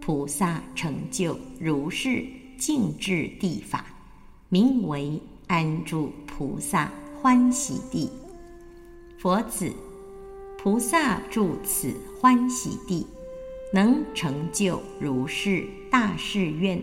[0.00, 2.24] 菩萨成就如是
[2.56, 3.84] 净智地法，
[4.52, 6.92] 名为安住菩萨。
[7.22, 8.10] 欢喜地，
[9.16, 9.72] 佛子，
[10.58, 13.06] 菩萨住此欢喜地，
[13.72, 16.82] 能成就如是大誓愿，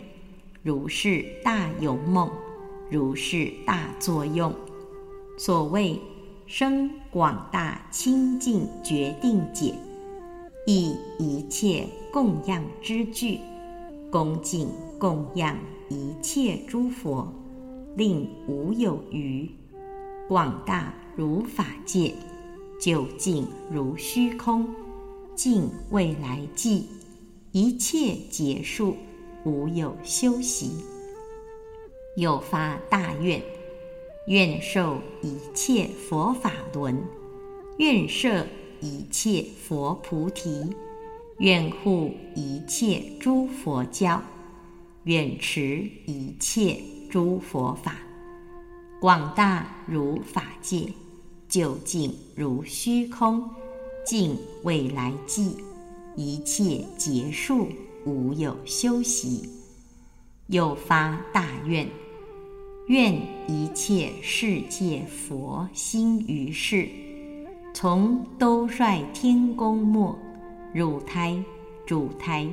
[0.63, 2.27] 如是大勇梦，
[2.89, 4.51] 如是大作用。
[5.37, 6.01] 所谓
[6.47, 9.75] 生广大清净决定解，
[10.65, 13.39] 以一切供养之具，
[14.09, 15.55] 恭敬供养
[15.89, 17.31] 一切诸佛，
[17.95, 19.49] 令无有余。
[20.27, 22.13] 广大如法界，
[22.79, 24.67] 究竟如虚空，
[25.35, 26.85] 尽未来际，
[27.51, 28.95] 一切结束，
[29.43, 30.71] 无有休息。
[32.15, 33.41] 有发大愿，
[34.27, 37.01] 愿受一切佛法轮，
[37.77, 38.45] 愿摄
[38.81, 40.63] 一切佛菩提，
[41.39, 44.21] 愿护一切诸佛教，
[45.05, 46.79] 愿持一切
[47.09, 47.95] 诸佛法。
[48.99, 50.93] 广大如法界，
[51.47, 53.49] 究竟如虚空，
[54.05, 55.55] 尽未来际，
[56.15, 57.69] 一切结束，
[58.05, 59.49] 无有休息。
[60.47, 61.87] 又发大愿，
[62.87, 63.13] 愿
[63.47, 66.89] 一切世界佛心于世，
[67.73, 70.17] 从兜率天宫末，
[70.73, 71.41] 入胎、
[71.85, 72.49] 主胎、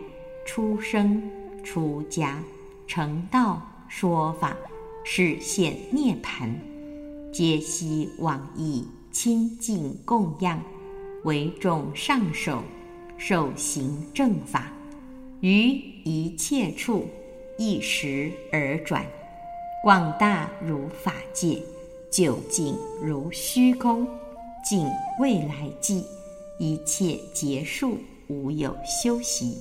[0.47, 1.23] 出生、
[1.65, 2.39] 出家、
[2.87, 4.57] 成道、说法。
[5.09, 6.53] 是现涅盘，
[7.33, 8.83] 皆悉往诣
[9.13, 10.61] 亲近供养，
[11.23, 12.61] 为众上首，
[13.17, 14.73] 受行正法，
[15.41, 15.69] 于
[16.03, 17.07] 一切处
[17.57, 19.07] 一时而转，
[19.85, 21.63] 广大如法界，
[22.11, 24.05] 究竟如虚空，
[24.65, 24.89] 尽
[25.21, 26.05] 未来际，
[26.59, 29.57] 一切结束，无有休息，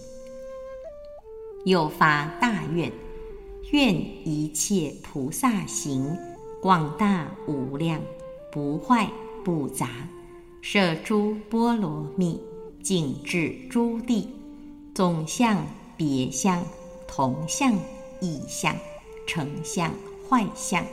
[1.65, 2.91] 又发大愿。
[3.71, 3.95] 愿
[4.27, 6.15] 一切菩萨行
[6.61, 7.99] 广大无量，
[8.51, 9.09] 不坏
[9.43, 9.89] 不杂，
[10.61, 12.39] 摄诸波罗蜜，
[12.83, 14.29] 净至诸地，
[14.93, 15.65] 总相、
[15.97, 16.63] 别相、
[17.07, 17.73] 同相、
[18.21, 18.75] 异相、
[19.25, 19.91] 成相、
[20.29, 20.85] 坏相，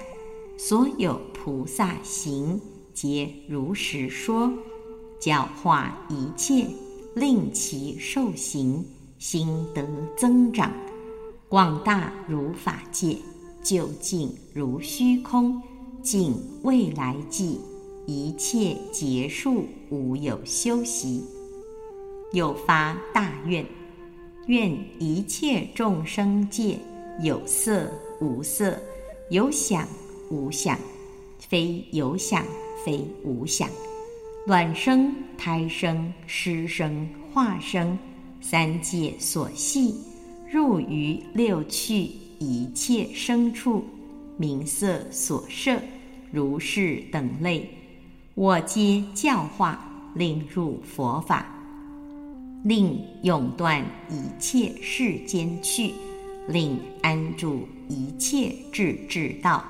[0.56, 2.60] 所有菩萨行，
[2.94, 4.50] 皆如实说，
[5.20, 6.66] 教化一切，
[7.14, 8.84] 令其受行，
[9.18, 10.72] 心得增长。
[11.52, 13.18] 广大如法界，
[13.62, 15.60] 究竟如虚空，
[16.00, 17.60] 尽未来际，
[18.06, 21.22] 一切结束，无有休息。
[22.32, 23.66] 有发大愿，
[24.46, 26.78] 愿一切众生界
[27.20, 27.86] 有色
[28.22, 28.74] 无色，
[29.28, 29.86] 有想
[30.30, 30.78] 无想，
[31.38, 32.42] 非有想
[32.82, 33.68] 非无想，
[34.46, 37.98] 卵生胎生湿生化生，
[38.40, 39.94] 三界所系。
[40.52, 43.82] 入于六趣一切生处，
[44.36, 45.80] 名色所摄，
[46.30, 47.70] 如是等类，
[48.34, 51.46] 我皆教化，令入佛法，
[52.64, 55.94] 令永断一切世间趣，
[56.48, 59.64] 令安住一切智智道，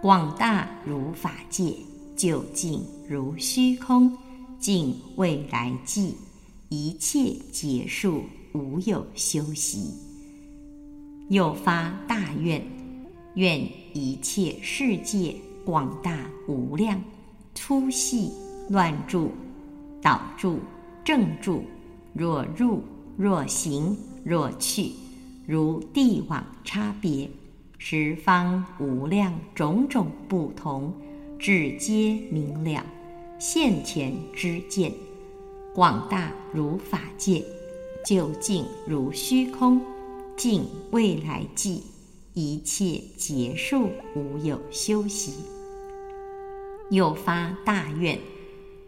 [0.00, 1.74] 广大如法界，
[2.16, 4.16] 究竟如虚空，
[4.58, 6.14] 尽未来际，
[6.70, 8.22] 一切结束，
[8.54, 10.13] 无有休息。
[11.28, 12.62] 又发大愿，
[13.34, 13.60] 愿
[13.94, 17.02] 一切世界广大无量，
[17.54, 18.30] 粗细
[18.68, 19.32] 乱住、
[20.02, 20.58] 导住、
[21.02, 21.64] 正住，
[22.12, 22.82] 若入
[23.16, 24.92] 若行若去，
[25.46, 27.30] 如地网差别，
[27.78, 30.92] 十方无量种种不同，
[31.38, 32.84] 至皆明了，
[33.38, 34.92] 现前之见，
[35.74, 37.42] 广大如法界，
[38.04, 39.80] 究竟如虚空。
[40.36, 41.82] 尽未来际，
[42.32, 45.32] 一切结束，无有休息。
[46.90, 48.18] 又发大愿，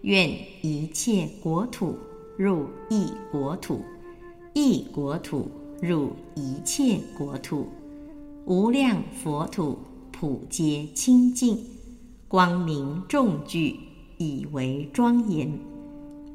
[0.02, 0.28] 愿
[0.62, 1.96] 一切国土
[2.36, 3.80] 入一国土，
[4.54, 5.48] 一国土
[5.80, 7.68] 入一切国土，
[8.44, 9.78] 无量佛土
[10.12, 11.58] 普皆清净，
[12.28, 13.78] 光明众聚，
[14.18, 15.58] 以为庄严，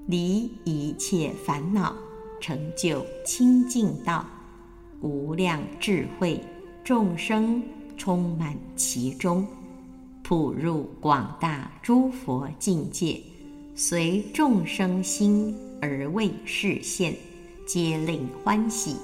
[0.08, 1.94] 离一切烦恼，
[2.40, 4.26] 成就清净道。
[5.02, 6.40] 无量智慧，
[6.84, 7.62] 众生
[7.98, 9.48] 充满其中，
[10.24, 13.22] 普入广大诸佛境界，
[13.76, 17.16] 随众生心而为示现，
[17.66, 18.96] 皆令欢喜。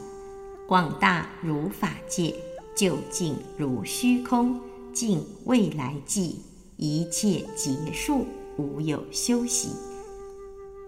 [0.67, 2.35] 广大如法界，
[2.75, 4.59] 究竟如虚空，
[4.93, 6.41] 尽未来际，
[6.75, 8.25] 一切结束，
[8.57, 9.69] 无有休息。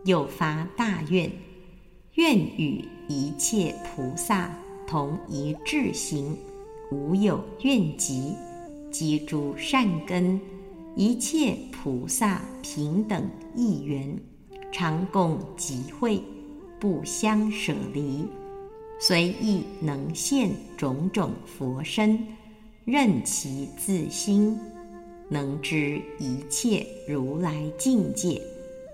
[0.05, 1.31] 又发大愿，
[2.13, 4.53] 愿与一切菩萨
[4.89, 6.35] 同一智行，
[6.89, 8.33] 无有怨疾，
[8.89, 10.41] 积诸善根，
[10.95, 14.19] 一切菩萨平等一缘，
[14.71, 16.19] 常共集会，
[16.79, 18.25] 不相舍离，
[18.99, 22.25] 随意能现种种佛身，
[22.83, 24.57] 任其自心，
[25.29, 28.41] 能知一切如来境界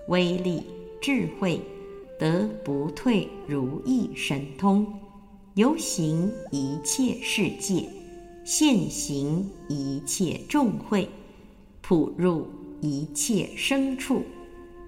[0.09, 0.61] 威力。
[0.99, 1.61] 智慧
[2.19, 4.87] 得不退如意神通，
[5.55, 7.87] 游行一切世界，
[8.43, 11.07] 现行一切众会，
[11.81, 12.45] 普入
[12.81, 14.21] 一切生处，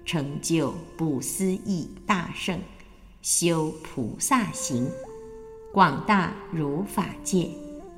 [0.04, 2.60] 成就不思议大圣，
[3.22, 4.86] 修菩萨行，
[5.72, 7.48] 广大如法界，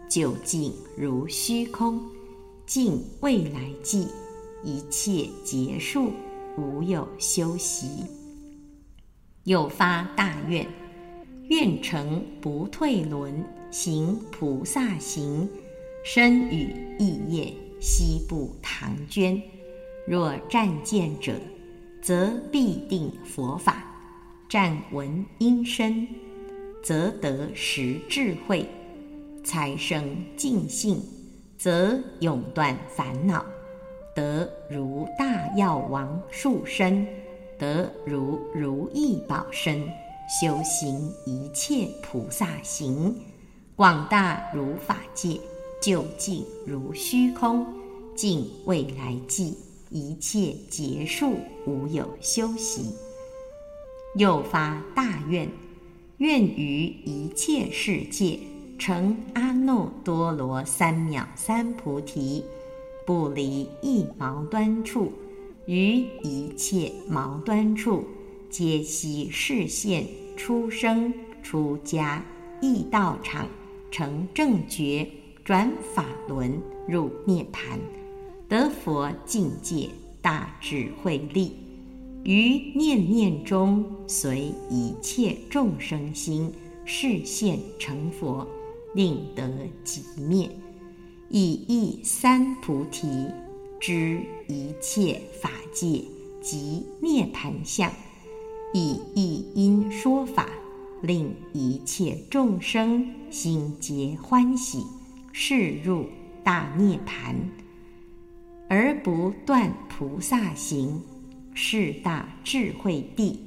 [0.08, 2.00] 究竟如虚空，
[2.66, 4.06] 尽未来际，
[4.62, 6.12] 一切结束。
[6.56, 8.04] 无有修习，
[9.44, 10.66] 又发大愿，
[11.50, 15.48] 愿成不退轮，行菩萨行，
[16.04, 19.42] 身语意业，悉不唐捐。
[20.06, 21.32] 若战见者，
[22.00, 23.72] 则必定佛法；
[24.48, 26.06] 战闻音声，
[26.84, 28.64] 则得实智慧；
[29.42, 31.02] 财生净性，
[31.58, 33.44] 则永断烦恼。
[34.14, 37.04] 得如大药王树身，
[37.58, 39.82] 得如如意宝身，
[40.30, 43.12] 修行一切菩萨行，
[43.74, 45.40] 广大如法界，
[45.82, 47.66] 究竟如虚空，
[48.14, 49.56] 尽未来际，
[49.90, 51.34] 一切结束，
[51.66, 52.94] 无有休息。
[54.14, 55.48] 又发大愿，
[56.18, 58.38] 愿于一切世界
[58.78, 62.44] 成阿耨多罗三藐三菩提。
[63.04, 65.12] 不离一毛端处，
[65.66, 68.04] 于一切毛端处，
[68.50, 72.22] 皆悉示现出生出家，
[72.60, 73.48] 易道场
[73.90, 75.06] 成正觉，
[75.44, 77.78] 转法轮入涅盘，
[78.48, 79.88] 得佛境界
[80.20, 81.52] 大智慧力，
[82.24, 86.52] 于念念中随一切众生心
[86.84, 88.46] 示现成佛，
[88.94, 89.48] 令得
[89.84, 90.50] 即灭。
[91.28, 93.06] 以一三菩提
[93.80, 96.02] 知一切法界
[96.42, 97.90] 及涅盘相，
[98.72, 100.46] 以一因说法，
[101.02, 104.84] 令一切众生心结欢喜，
[105.32, 106.06] 示入
[106.44, 107.34] 大涅盘，
[108.68, 111.00] 而不断菩萨行，
[111.54, 113.40] 是大智慧地，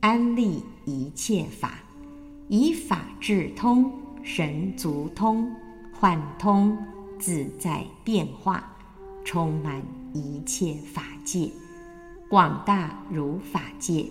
[0.00, 1.78] 安立一切法，
[2.48, 5.50] 以法智通，神足通，
[5.92, 6.76] 幻通。
[7.16, 8.76] 自在变化，
[9.24, 9.80] 充满
[10.12, 11.48] 一切法界，
[12.28, 14.10] 广大如法界，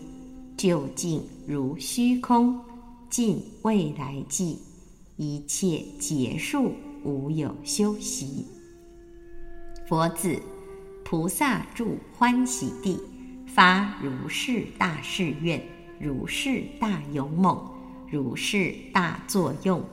[0.58, 2.60] 究竟如虚空，
[3.10, 4.58] 尽未来际，
[5.18, 6.74] 一切结束，
[7.04, 8.46] 无有休息。
[9.88, 10.40] 佛子，
[11.04, 12.98] 菩萨住欢喜地，
[13.46, 15.62] 发如是大誓愿，
[16.00, 17.60] 如是大勇猛，
[18.10, 19.84] 如是大作用。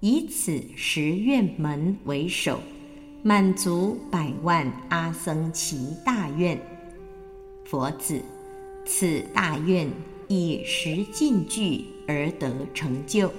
[0.00, 2.58] 以此十愿门为首，
[3.22, 6.60] 满足百万阿僧祇大愿。
[7.64, 8.20] 佛子，
[8.92, 9.88] 此大愿
[10.26, 13.30] 以十尽具而得成就，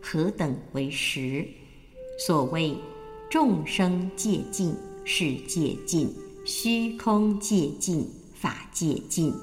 [0.00, 1.46] 何等为十？
[2.18, 2.74] 所谓
[3.28, 4.74] 众生界尽、
[5.04, 6.10] 世界尽、
[6.46, 9.34] 虚空界尽、法界尽、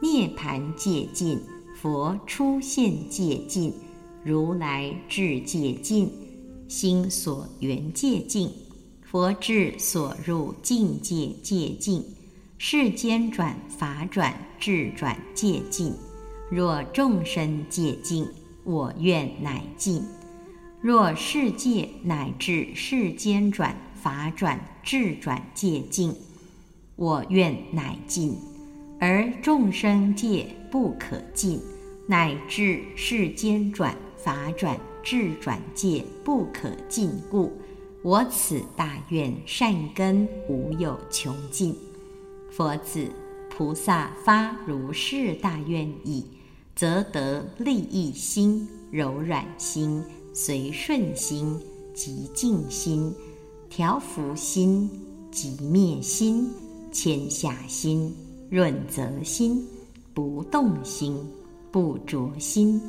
[0.00, 1.38] 涅盘界尽、
[1.76, 3.74] 佛出现界尽。
[4.24, 6.10] 如来智界尽，
[6.66, 8.50] 心所缘界尽，
[9.02, 12.02] 佛智所入境界界尽，
[12.56, 15.92] 世间转法转智转界尽。
[16.50, 18.26] 若众生界尽，
[18.62, 20.02] 我愿乃尽；
[20.80, 26.14] 若世界乃至世间转法转智转界尽，
[26.96, 28.36] 我愿乃尽。
[29.00, 31.60] 而众生界不可尽，
[32.06, 33.94] 乃至世间转。
[34.16, 37.52] 法转智转界不可尽故，
[38.02, 41.76] 我此大愿善根无有穷尽。
[42.56, 43.10] 佛子，
[43.50, 46.24] 菩萨发如是大愿已，
[46.76, 50.00] 则得利益心、柔软心、
[50.32, 51.60] 随顺心、
[51.92, 53.12] 极静心、
[53.68, 54.88] 调伏心、
[55.32, 56.48] 即灭心、
[56.92, 58.14] 谦下心、
[58.48, 59.66] 润泽心、
[60.14, 61.18] 不动心、
[61.72, 62.80] 不着心、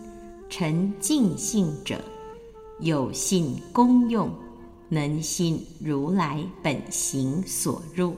[0.47, 1.99] 沉静性者，
[2.81, 4.29] 有信功用，
[4.89, 8.13] 能信如来本行所入，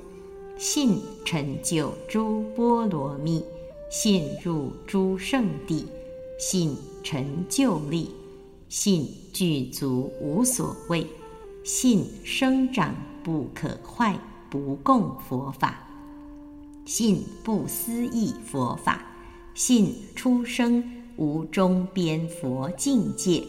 [0.58, 3.44] 信成就诸波罗蜜，
[3.92, 5.86] 信入诸圣地，
[6.40, 8.10] 信成就力。
[8.70, 11.08] 信具足无所谓，
[11.64, 12.94] 信生长
[13.24, 15.70] 不可坏，不共佛法；
[16.86, 19.06] 信不思议佛法，
[19.54, 20.84] 信出生
[21.16, 23.42] 无中边佛境界，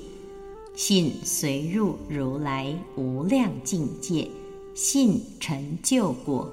[0.77, 4.31] 信随入如来无量境界，
[4.73, 6.49] 信成就果。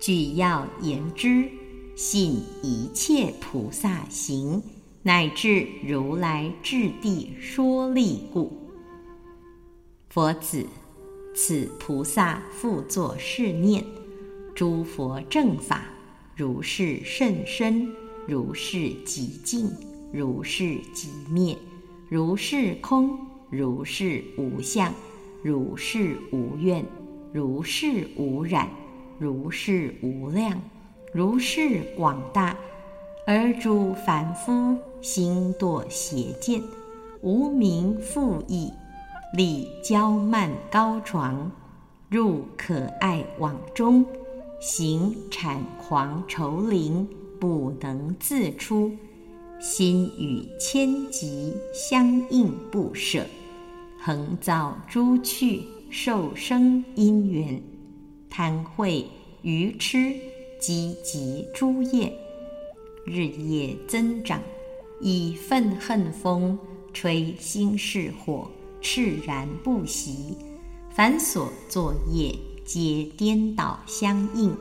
[0.00, 1.48] 具要言之，
[1.94, 4.62] 信一切菩萨行。
[5.04, 8.52] 乃至如来智地说利故，
[10.10, 10.66] 佛子，
[11.34, 13.82] 此菩萨复作是念：
[14.54, 15.84] 诸佛正法，
[16.36, 17.88] 如是甚深，
[18.26, 19.70] 如是极静，
[20.12, 21.56] 如是极灭，
[22.10, 23.18] 如是空，
[23.48, 24.92] 如是无相，
[25.42, 26.84] 如是无愿，
[27.32, 28.68] 如是无染，
[29.18, 30.60] 如是无量，
[31.12, 32.56] 如是广大。
[33.26, 36.62] 而诸凡夫心堕邪见，
[37.20, 38.72] 无名复意，
[39.34, 41.50] 立骄慢高床，
[42.08, 44.06] 入可爱网中，
[44.60, 47.06] 行产狂愁灵，
[47.38, 48.90] 不能自出，
[49.60, 53.26] 心与千疾相应不舍，
[54.00, 57.62] 恒造诸趣受生因缘，
[58.30, 59.04] 贪恚
[59.42, 60.14] 愚痴
[60.60, 62.12] 积集诸业。
[63.04, 64.42] 日夜增长，
[65.00, 66.58] 以愤恨风
[66.92, 68.50] 吹心事火，
[68.82, 70.36] 炽然不息。
[70.90, 74.54] 凡所作业，皆颠倒相应，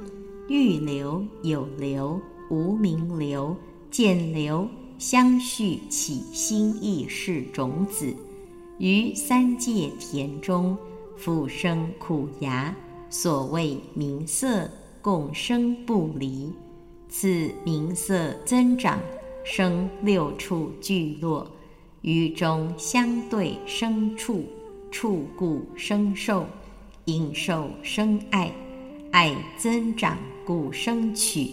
[0.48, 3.54] 欲流有流，无名流、
[3.92, 4.66] 见流
[4.98, 8.16] 相续起心意识种子，
[8.78, 10.78] 于三界田中
[11.18, 12.74] 复生苦芽。
[13.20, 14.70] 所谓名色，
[15.02, 16.54] 共生不离。
[17.10, 19.00] 此名色增长，
[19.44, 21.50] 生六处聚落，
[22.04, 24.44] 于中相对生处，
[24.92, 26.46] 处故生受，
[27.06, 28.52] 因受生爱，
[29.12, 30.16] 爱增长
[30.46, 31.50] 故生取，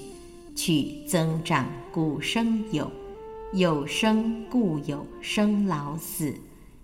[0.55, 2.91] 取增长故生有，
[3.55, 6.35] 有生故有生老死，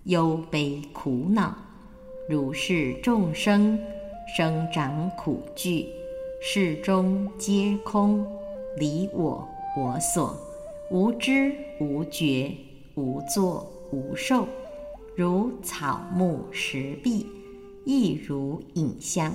[0.04, 1.54] 忧悲苦恼，
[2.30, 3.78] 如是众生
[4.36, 5.88] 生长苦聚，
[6.40, 8.24] 世中皆空。
[8.76, 10.36] 离我我所，
[10.88, 12.52] 无知无觉，
[12.94, 14.46] 无作无受，
[15.16, 17.26] 如草木石壁，
[17.84, 19.32] 亦如影像。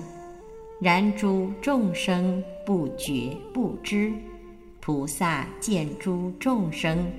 [0.80, 4.14] 然诸众生不觉不知，
[4.80, 7.12] 菩萨见诸众生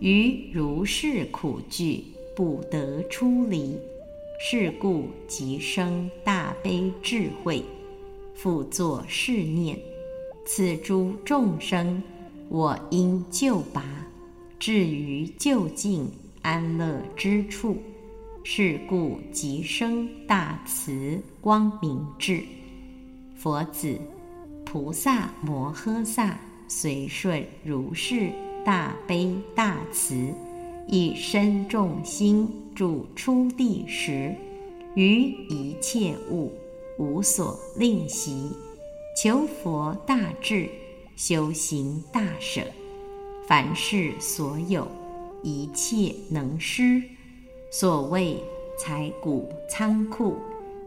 [0.00, 2.02] 于如是苦聚，
[2.34, 3.78] 不得出离，
[4.42, 7.62] 是故即生大悲智慧，
[8.34, 9.78] 复作是念。
[10.46, 12.02] 此诸众生，
[12.48, 13.84] 我应救拔，
[14.58, 16.10] 至于究竟
[16.40, 17.76] 安乐之处。
[18.42, 22.42] 是故即生大慈光明智。
[23.36, 24.00] 佛子，
[24.64, 28.32] 菩萨摩诃萨随顺如是
[28.64, 30.32] 大悲大慈，
[30.92, 34.34] 以身众心主初地时，
[34.96, 36.52] 于一切物
[36.98, 38.50] 无所令习。
[39.16, 40.68] 求佛大智，
[41.14, 42.62] 修行大舍，
[43.46, 44.84] 凡事所有，
[45.44, 47.00] 一切能施。
[47.70, 48.42] 所谓
[48.76, 50.34] 财谷仓库、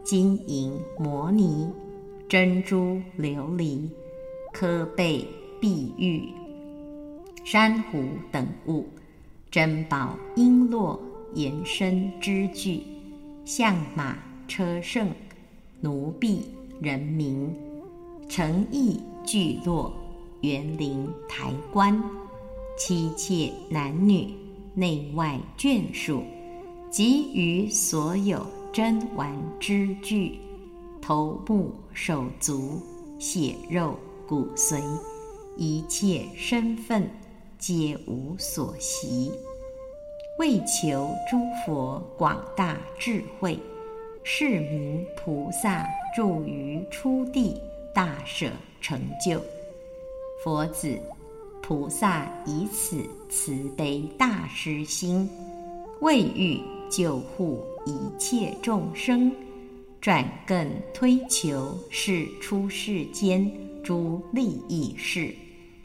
[0.02, 1.66] 金银摩尼、
[2.28, 3.88] 珍珠琉璃、
[4.52, 5.26] 科贝
[5.58, 6.28] 碧玉、
[7.42, 8.86] 珊瑚等物，
[9.54, 10.98] 珍宝璎珞、
[11.34, 12.82] 延伸之具、
[13.44, 15.08] 象马车胜、
[15.80, 16.40] 奴婢
[16.80, 17.54] 人民。
[18.28, 19.92] 诚意聚落、
[20.40, 22.02] 园林、台观、
[22.76, 24.34] 妻妾男女、
[24.74, 26.24] 内外眷属，
[26.90, 30.40] 及于所有珍玩之具、
[31.00, 32.82] 头目手足、
[33.20, 33.96] 血肉
[34.26, 34.82] 骨髓，
[35.56, 37.08] 一切身份，
[37.66, 39.32] 皆无所习。
[40.38, 43.58] 为求诸佛广大智慧，
[44.22, 47.58] 是名菩萨住于初地。
[47.94, 48.50] 大舍
[48.82, 49.40] 成就，
[50.42, 50.98] 佛子，
[51.62, 55.26] 菩萨以此慈悲大施心，
[56.00, 56.60] 为欲
[56.90, 59.32] 救护一切众生，
[60.02, 63.50] 转更推求是出世间
[63.82, 65.32] 诸利益事，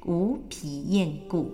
[0.05, 1.51] 无疲厌故，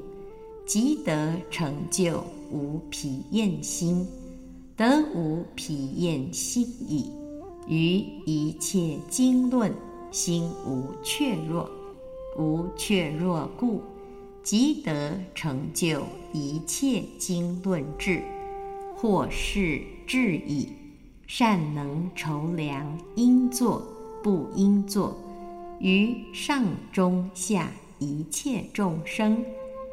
[0.66, 4.08] 即得成就无疲厌心，
[4.76, 7.12] 得无疲厌心矣。
[7.68, 9.72] 于一切经论，
[10.12, 11.70] 心无怯弱，
[12.38, 13.82] 无怯弱故，
[14.44, 16.04] 即得成就
[16.34, 18.24] 一切经论智，
[18.96, 20.70] 或是智矣。
[21.28, 23.82] 善能筹量应作
[24.22, 25.18] 不应作，
[25.80, 29.44] 于上中下一切众生，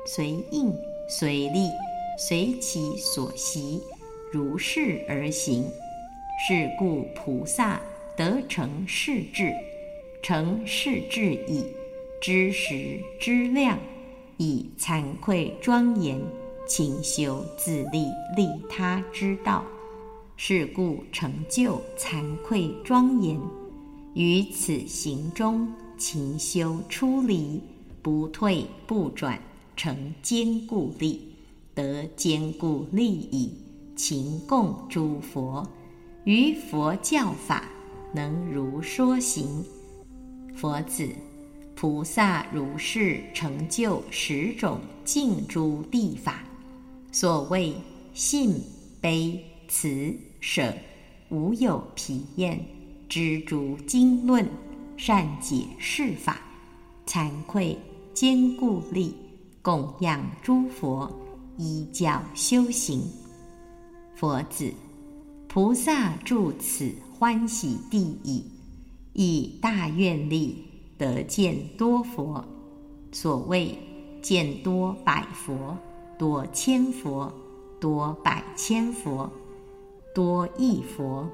[0.04, 0.74] 随应
[1.08, 1.68] 随力
[2.18, 3.80] 随其所习，
[4.32, 5.64] 如是而行。
[6.48, 7.80] 是故菩萨
[8.16, 9.52] 得成世智，
[10.22, 11.64] 成世智以
[12.20, 13.78] 知识知量，
[14.38, 16.20] 以惭愧庄严，
[16.66, 19.64] 勤修自利利他之道。
[20.36, 23.40] 是故成就惭愧庄严，
[24.14, 27.60] 于此行中勤修出离，
[28.02, 29.38] 不退不转，
[29.82, 31.34] 成坚固力，
[31.74, 33.50] 得坚固利益，
[33.96, 35.68] 勤供诸佛。
[36.22, 37.68] 于佛教法
[38.14, 39.64] 能如说行，
[40.54, 41.08] 佛子，
[41.74, 46.44] 菩萨如是成就十种净诸地法。
[47.10, 47.74] 所谓
[48.14, 48.54] 信
[49.00, 50.72] 悲慈舍，
[51.28, 52.64] 无有疲厌，
[53.08, 54.48] 知诸经论，
[54.96, 56.40] 善解释法，
[57.04, 57.76] 惭愧
[58.14, 59.12] 坚固力，
[59.62, 61.08] 供养诸佛，
[61.56, 63.02] 依教修行。
[64.16, 64.72] 佛子。
[65.48, 68.42] 菩萨住此欢喜地矣，
[69.12, 70.64] 以大愿力
[70.96, 72.42] 得见多佛。
[73.12, 73.78] 所谓
[74.22, 75.76] 见多百佛、
[76.18, 77.30] 多千佛、
[77.78, 79.30] 多百千佛、
[80.14, 81.28] 多亿佛、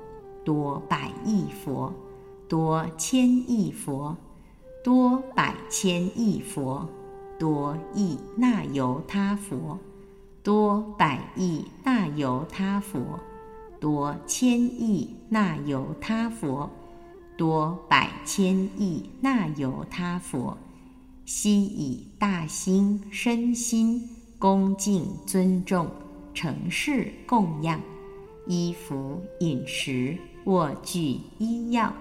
[0.44, 1.94] 多百亿佛、
[2.48, 4.16] 多千亿佛、
[4.82, 6.88] 多百千亿佛、
[7.38, 9.78] 多亿那由他佛、
[10.42, 13.20] 多百亿那由他佛。
[13.80, 16.68] 多千亿那由他佛，
[17.36, 20.58] 多百千亿那由他佛，
[21.24, 24.02] 悉以大心身心
[24.36, 25.88] 恭敬尊重，
[26.34, 27.80] 承事供养，
[28.48, 31.92] 衣服饮食卧具医药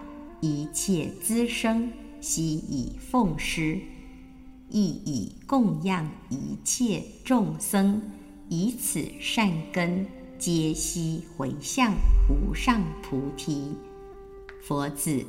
[0.42, 3.80] 一切资生，悉以奉施，
[4.70, 8.02] 亦以供养一切众生，
[8.50, 10.06] 以此善根。
[10.40, 11.96] 皆悉回向
[12.30, 13.76] 无上菩提，
[14.62, 15.26] 佛子，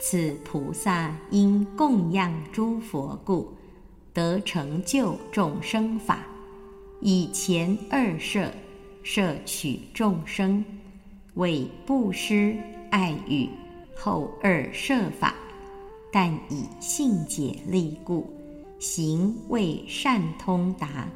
[0.00, 3.52] 此菩萨因供养诸佛故，
[4.12, 6.26] 得成就众生法。
[7.00, 8.50] 以前二摄
[9.04, 10.64] 摄取众生，
[11.34, 12.56] 为布施
[12.90, 13.48] 爱语；
[13.94, 15.32] 后二摄法，
[16.12, 18.28] 但以信解力故，
[18.80, 21.08] 行为善通达，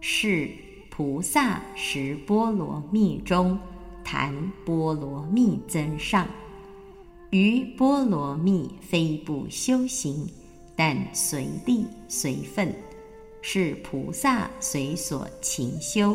[0.00, 0.48] 是。
[0.92, 3.58] 菩萨十波罗蜜中，
[4.04, 6.26] 谈波罗蜜增上。
[7.30, 10.28] 于波罗蜜非不修行，
[10.76, 12.74] 但随力随分，
[13.40, 16.14] 是菩萨随所勤修，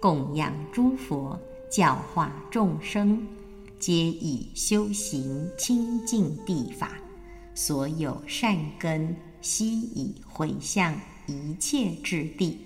[0.00, 1.38] 供养诸佛，
[1.70, 3.24] 教化众生，
[3.78, 6.92] 皆以修行清净地法，
[7.54, 9.14] 所有善根
[9.44, 12.58] 悉以回向一切之地。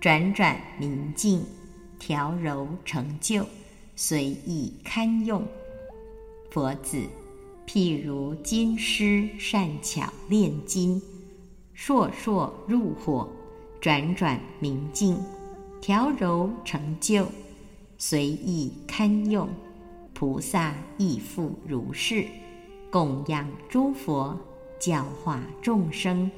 [0.00, 1.44] 转转明净，
[2.00, 3.46] 调柔成就，
[3.94, 5.46] 随意堪用。
[6.50, 7.00] 佛子，
[7.66, 11.00] 譬如金师善巧炼金，
[11.76, 13.28] 烁烁入火，
[13.80, 15.16] 转转明净，
[15.80, 17.26] 调柔成就，
[17.98, 19.48] 随意堪用。
[20.12, 22.26] 菩萨亦复如是，
[22.90, 24.38] 供养诸佛，
[24.78, 26.30] 教化众生。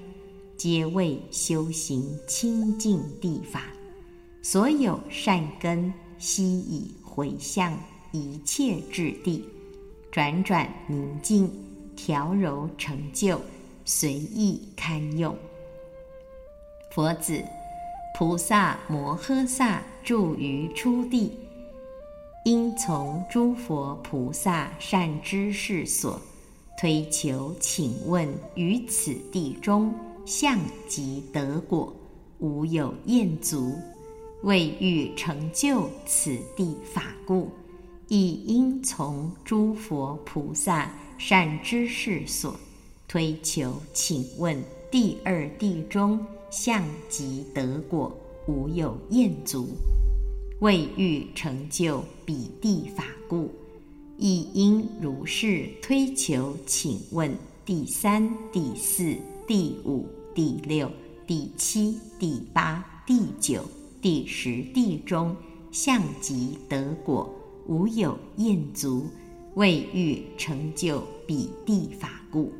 [0.57, 3.63] 皆为修行清净地法，
[4.43, 7.79] 所有善根悉以回向
[8.11, 9.49] 一切智地，
[10.11, 11.49] 转转明净，
[11.95, 13.41] 调柔成就，
[13.85, 15.33] 随意堪用。
[16.91, 17.41] 佛子，
[18.19, 21.39] 菩萨摩诃萨住于初地，
[22.45, 26.21] 应从诸佛菩萨善知识所
[26.81, 29.93] 推求，请问于此地中。
[30.25, 31.91] 相即得果，
[32.39, 33.75] 无有厌足。
[34.43, 37.51] 为欲成就此地法故，
[38.07, 42.55] 亦应从诸佛菩萨善知识所
[43.09, 48.15] 推求，请问第二地中相即得果，
[48.47, 49.67] 无有厌足。
[50.61, 53.51] 为欲成就彼地法故，
[54.19, 56.57] 亦应如是推求。
[56.67, 59.17] 请问第三、第四、
[59.47, 60.91] 第五、第六、
[61.27, 63.65] 第七、第八、第九、
[64.03, 65.37] 第十地中，
[65.71, 67.33] 相即得果，
[67.67, 69.07] 无有厌足，
[69.55, 72.53] 未欲成就彼地法故。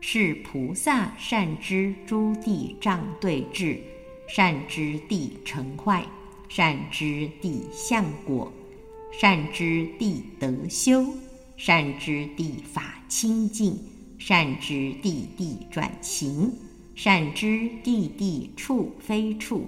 [0.00, 3.80] 是菩萨善知诸地障对治，
[4.28, 6.06] 善知地成坏，
[6.48, 8.52] 善知地相果，
[9.18, 11.06] 善知地德修，
[11.56, 13.78] 善知地法清净，
[14.18, 16.52] 善知地地转行，
[16.94, 19.66] 善知地地处非处，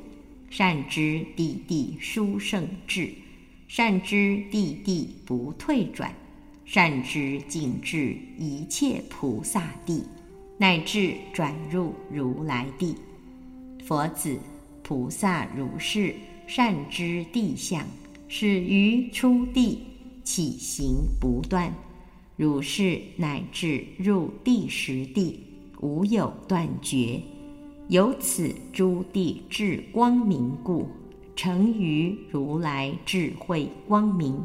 [0.51, 3.11] 善知地地殊胜智，
[3.68, 6.14] 善知地地不退转，
[6.66, 10.05] 善知尽至一切菩萨地。
[10.59, 12.94] 乃至转入如来地，
[13.86, 14.38] 佛子
[14.82, 16.14] 菩萨如是
[16.46, 17.86] 善知地相，
[18.31, 19.79] 始于初地
[20.22, 21.72] 起行不断，
[22.37, 25.41] 如是乃至入第十地，
[25.81, 27.22] 无有断绝。
[27.89, 30.87] 由此诸地至光明故，
[31.35, 34.39] 成于如来智慧光明。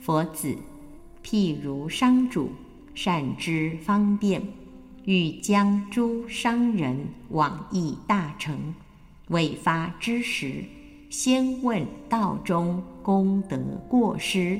[0.00, 0.56] 佛子，
[1.22, 2.50] 譬如商主
[2.94, 4.42] 善知方便。
[5.04, 8.72] 欲将诸商人往诣大成，
[9.28, 10.64] 未发之时，
[11.12, 14.58] 先问道中功德过失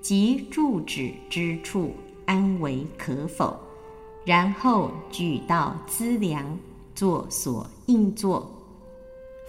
[0.00, 1.92] 及住址之处
[2.24, 3.58] 安为可否，
[4.24, 6.56] 然后举道资粮，
[6.94, 8.48] 作所应作。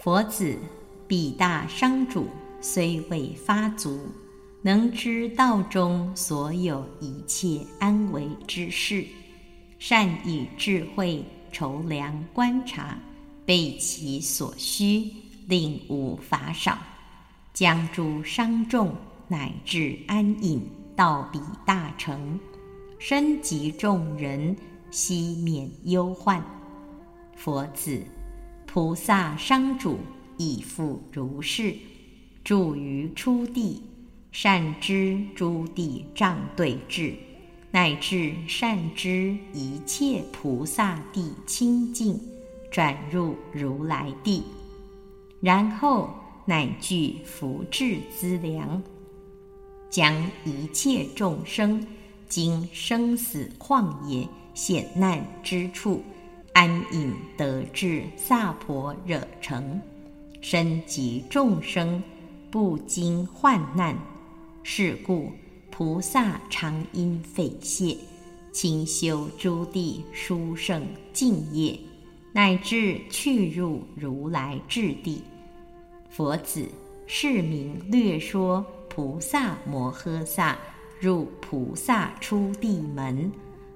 [0.02, 0.58] 佛子，
[1.06, 2.26] 彼大商主
[2.60, 4.00] 虽未发足，
[4.60, 9.06] 能知道中所有一切安危之事。
[9.78, 12.98] 善以智慧筹量观察，
[13.46, 15.08] 备其所需，
[15.50, 16.78] 令无法少，
[17.52, 18.94] 将诸商众
[19.26, 20.62] 乃至安隐，
[20.94, 22.38] 道彼大成，
[23.00, 24.56] 身及众人，
[24.92, 26.40] 悉免忧患。
[27.34, 28.00] 佛子，
[28.64, 29.98] 菩萨商主
[30.36, 31.74] 亦复如是，
[32.44, 33.82] 住于初地，
[34.30, 37.12] 善知诸地障对治。
[37.72, 42.20] 乃至善知一切菩萨地清净，
[42.70, 44.44] 转入如来地，
[45.40, 46.10] 然后
[46.44, 48.82] 乃具福智资粮，
[49.88, 50.14] 将
[50.44, 51.86] 一切众生
[52.28, 56.02] 经生死旷野险难之处，
[56.52, 59.80] 安隐得至萨婆惹城，
[60.40, 62.02] 身及众生
[62.50, 63.96] 不经患难，
[64.62, 65.30] 是故。
[65.70, 67.96] 菩萨常因匪懈，
[68.52, 71.78] 清修诸地殊胜净业，
[72.32, 75.22] 乃至去入如来智地。
[76.08, 76.68] 佛子，
[77.06, 80.56] 是名略说菩萨摩诃萨
[81.00, 83.30] 入菩萨出地门，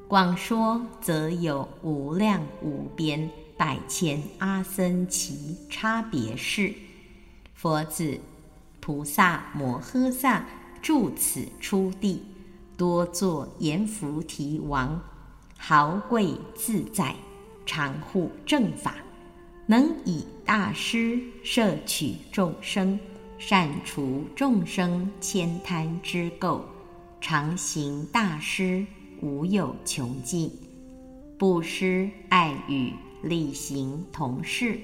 [0.08, 6.74] 广说则有无量无边百千阿僧祇差别事。
[7.54, 8.20] 佛子，
[8.80, 10.44] 菩萨摩诃萨。
[10.82, 12.22] 住此出地，
[12.76, 15.00] 多作阎浮提王，
[15.56, 17.16] 豪贵自在，
[17.66, 18.96] 常护正法，
[19.66, 22.98] 能以大师摄取众生，
[23.38, 26.60] 善除众生千贪之垢，
[27.20, 28.86] 常行大师，
[29.20, 30.50] 无有穷尽。
[31.38, 32.92] 布施爱语，
[33.22, 34.78] 力行同事，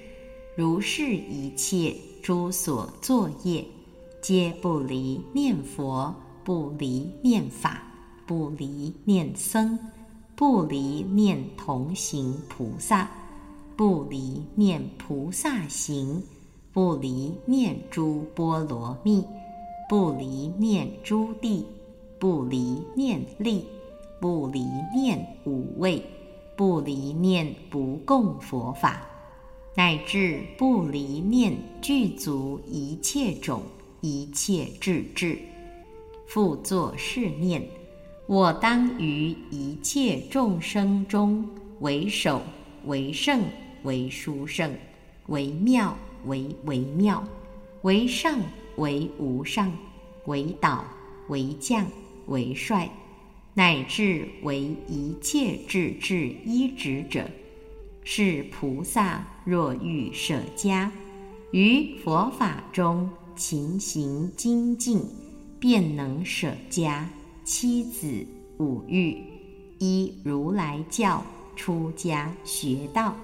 [0.56, 3.64] 如是一切诸所作业。
[4.20, 6.14] 皆不离念佛，
[6.44, 7.82] 不离念法，
[8.26, 9.78] 不离念僧，
[10.40, 13.10] 不离念同行菩萨，
[13.76, 16.22] 不离念菩萨行，
[16.72, 19.22] 不离念诸波罗蜜，
[19.86, 21.66] 不离念诸地，
[22.18, 23.66] 不离念力，
[24.18, 24.64] 不离
[24.96, 26.02] 念五味，
[26.56, 29.06] 不离念不共佛法，
[29.74, 33.60] 乃至不离念具足一切种。
[34.00, 35.38] 一切智智，
[36.26, 37.62] 复作是念：
[38.30, 41.44] 我当于一切众生中
[41.80, 42.40] 为首，
[42.84, 43.42] 为圣，
[43.82, 44.72] 为殊胜，
[45.26, 47.24] 为妙，为微妙，
[47.82, 48.38] 为上，
[48.76, 49.72] 为无上，
[50.26, 50.84] 为导，
[51.26, 51.84] 为将，
[52.26, 52.88] 为帅，
[53.54, 57.28] 乃至为一切智智依止者。
[58.04, 60.92] 是菩萨若欲舍家
[61.50, 63.10] 于佛法中。
[63.34, 65.02] 勤行精进，
[65.58, 67.08] 便能舍家、
[67.52, 68.24] 妻子、
[68.60, 69.18] 五欲，
[69.80, 71.20] 依如来教
[71.56, 73.16] 出家学道。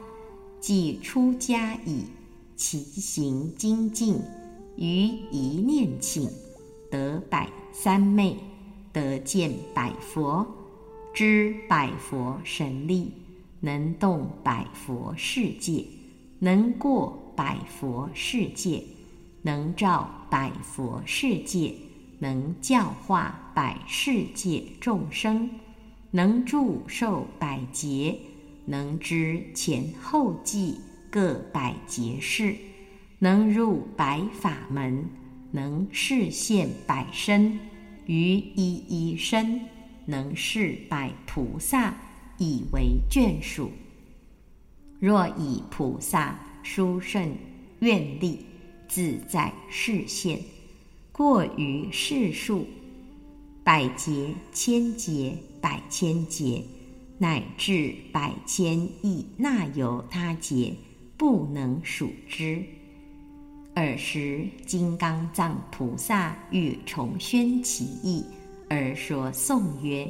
[0.61, 2.03] 即出家已，
[2.57, 4.21] 其行精进，
[4.77, 6.29] 于一念请
[6.91, 8.37] 得百三昧，
[8.93, 10.45] 得见百佛，
[11.15, 13.13] 知百佛神力，
[13.61, 15.85] 能动百佛世界，
[16.41, 18.83] 能过百佛世界，
[19.43, 21.73] 能照百佛世界，
[22.19, 25.49] 能教化百世界众生，
[26.11, 28.19] 能助受百劫，
[28.67, 30.79] 能知前后继
[31.09, 32.55] 各百劫事，
[33.19, 35.09] 能入百法门，
[35.53, 37.59] 能示现百身。
[38.05, 39.63] 于一一身，
[40.05, 41.97] 能视百菩萨
[42.37, 43.71] 以为眷属。
[45.01, 47.35] 若以菩萨殊胜
[47.79, 48.45] 愿力
[48.87, 50.43] 自在示现，
[51.11, 52.67] 过于世数，
[53.67, 56.63] 百劫、千劫、百千劫，
[57.19, 60.73] 乃至百千亿那由他劫，
[61.17, 62.63] 不能数之。
[63.75, 68.25] 尔时，金刚藏菩萨欲重宣其意，
[68.71, 70.09] 而说颂曰：“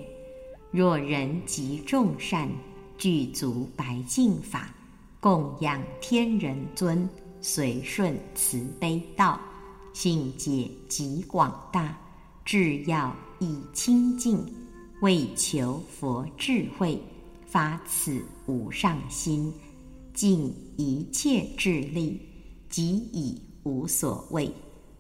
[0.71, 2.51] 若人及众善，
[2.99, 4.69] 具足白净法，
[5.19, 7.09] 供养天人尊，
[7.41, 9.41] 随顺慈悲道，
[9.95, 11.99] 性解极广大，
[12.45, 14.45] 智要以清净，
[15.01, 17.01] 为求佛智慧，
[17.47, 19.53] 发此无上心，
[20.13, 22.21] 尽一切智力，
[22.69, 24.49] 即以。”无所谓，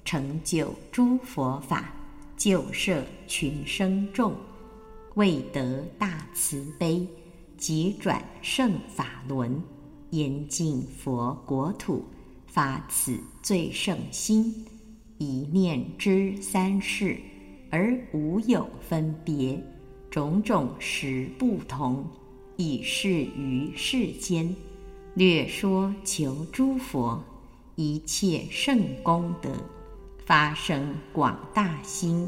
[0.05, 1.95] 成就诸佛法，
[2.37, 4.35] 救摄群生众，
[5.15, 7.07] 未得大慈悲，
[7.57, 9.63] 即转圣法轮，
[10.11, 12.05] 严净佛国土，
[12.49, 14.67] 发此最胜心，
[15.19, 17.17] 一念知三世，
[17.71, 19.63] 而无有分别，
[20.11, 22.05] 种种实不同，
[22.57, 24.55] 以示于世间，
[25.15, 27.23] 略说求诸佛。
[27.79, 29.51] 一切圣功德，
[30.25, 32.27] 发生广大心，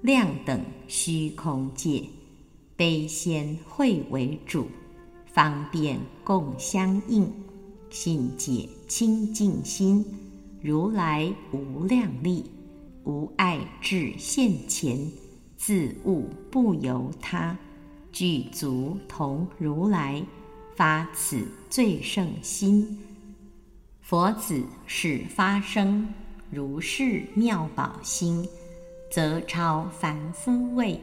[0.00, 0.58] 量等
[0.88, 2.02] 虚空界，
[2.76, 4.68] 悲先会为主，
[5.26, 7.30] 方便共相应，
[7.90, 10.02] 信解清净心，
[10.62, 12.46] 如来无量力，
[13.10, 14.96] 无碍至现前，
[15.56, 17.58] 自悟不由他，
[18.12, 20.24] 具足同如来，
[20.76, 23.00] 发此最胜心。
[24.00, 26.06] 佛子是发生
[26.52, 28.48] 如是妙宝心，
[29.10, 31.00] 则超凡夫位，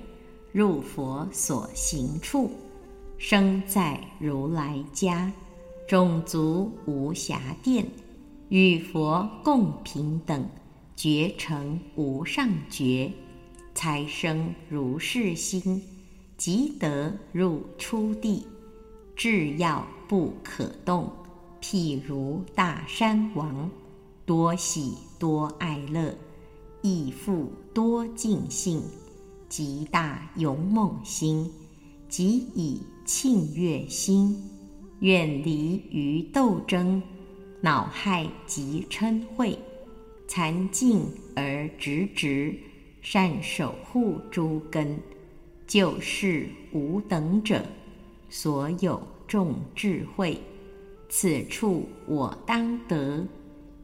[0.54, 2.50] 入佛所行处，
[3.18, 5.30] 生在如来家，
[5.86, 7.86] 种族无暇殿，
[8.48, 10.50] 与佛共平等，
[10.98, 13.14] 觉成无上觉，
[13.76, 15.80] 才生如是心，
[16.38, 18.48] 即得入初地，
[19.16, 21.08] 至要不可动。
[21.62, 23.70] 譬如大山王，
[24.26, 26.18] 多喜多爱乐，
[26.82, 28.82] 亦复多尽兴，
[29.48, 31.48] 极大勇猛心，
[32.10, 34.36] 即以庆悦心，
[35.02, 37.00] 远离于斗争，
[37.62, 39.56] 恼害及嗔恚，
[40.28, 41.06] 禅静
[41.36, 42.54] 而直直，
[43.02, 45.00] 善守护诸根，
[45.66, 47.64] 就是无等者，
[48.30, 50.38] 所有众智慧。
[51.10, 53.26] 此处我当得，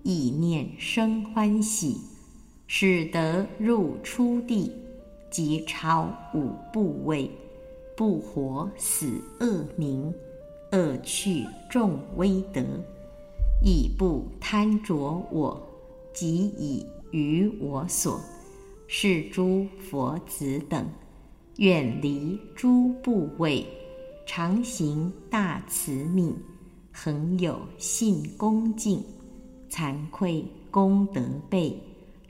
[0.04, 1.96] 意念生欢喜，
[2.68, 4.70] 使得入初地，
[5.32, 7.32] 即超五部位，
[7.96, 10.14] 不活死恶名，
[10.74, 12.62] 恶趣众威德，
[13.64, 14.94] 亦不贪着
[15.32, 15.73] 我，
[16.14, 18.20] 即以于我所，
[18.88, 20.88] 是诸佛子等，
[21.58, 23.66] 远离诸部位，
[24.26, 26.34] 常行大慈悯。
[26.96, 29.04] 恒有信恭敬，
[29.68, 31.76] 惭愧功德倍，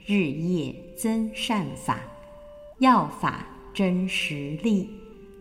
[0.06, 2.00] 日夜增善法，
[2.78, 4.88] 要法真实力，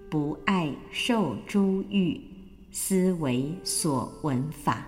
[0.10, 2.20] 不爱受诸欲，
[2.70, 4.86] 思维所闻法，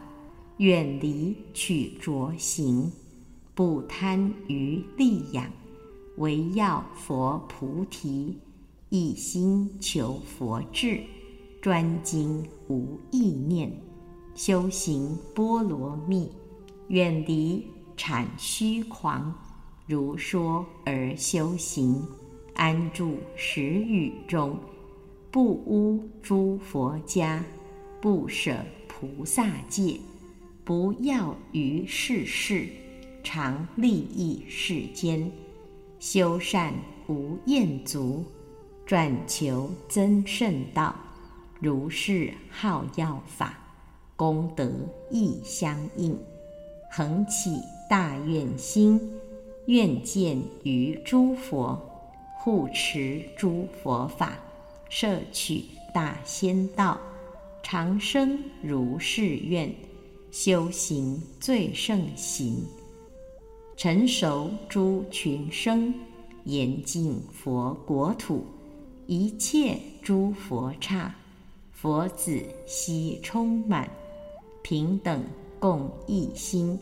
[0.57, 2.91] 远离取着行，
[3.55, 5.49] 不贪于利养，
[6.17, 8.37] 唯要佛菩提，
[8.89, 11.01] 一心求佛智，
[11.61, 13.71] 专精无意念。
[14.35, 16.29] 修行波罗蜜，
[16.89, 19.33] 远离产虚狂，
[19.87, 22.05] 如说而修行，
[22.55, 24.59] 安住十语中，
[25.31, 27.41] 不污诸佛家，
[28.01, 28.57] 不舍
[28.89, 29.97] 菩萨戒，
[30.65, 32.67] 不要于世事，
[33.25, 35.29] 常利益世间，
[35.99, 36.73] 修善
[37.07, 38.23] 无厌足，
[38.85, 40.95] 转求增圣道，
[41.59, 43.57] 如是好药法。
[44.15, 44.71] 功德
[45.09, 46.17] 亦相应，
[46.91, 47.59] 恒起
[47.89, 49.01] 大愿心，
[49.65, 51.77] 愿见于诸佛，
[52.37, 54.37] 护持诸佛法，
[54.87, 56.97] 摄取大仙道，
[57.61, 59.75] 长生如是愿，
[60.31, 62.63] 修行最胜行，
[63.77, 65.93] 成熟诸群生，
[66.45, 68.45] 严净佛国土，
[69.05, 71.13] 一切诸佛刹，
[71.73, 73.89] 佛子悉充满，
[74.63, 75.21] 平等
[75.59, 76.79] 共一心，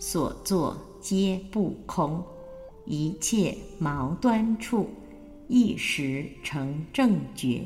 [0.00, 2.20] 所作皆不空，
[2.86, 4.90] 一切矛端处。
[5.46, 7.62] 一时成正觉，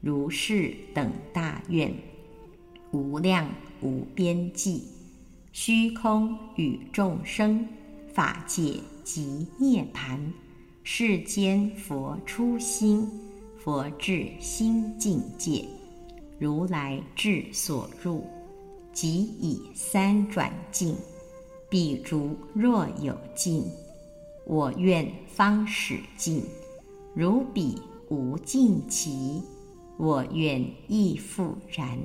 [0.00, 1.92] 如是等大愿，
[2.92, 3.48] 无量
[3.80, 4.84] 无边际，
[5.52, 7.66] 虚空与众生，
[8.14, 10.32] 法界即涅盘，
[10.84, 13.10] 世间佛初心，
[13.58, 15.64] 佛智心境界，
[16.38, 18.24] 如来智所入，
[18.92, 20.94] 即以三转境，
[21.68, 23.64] 彼如若有尽，
[24.44, 26.44] 我愿方始尽。
[27.14, 29.42] 如彼无尽期，
[29.96, 31.98] 我愿亦复然。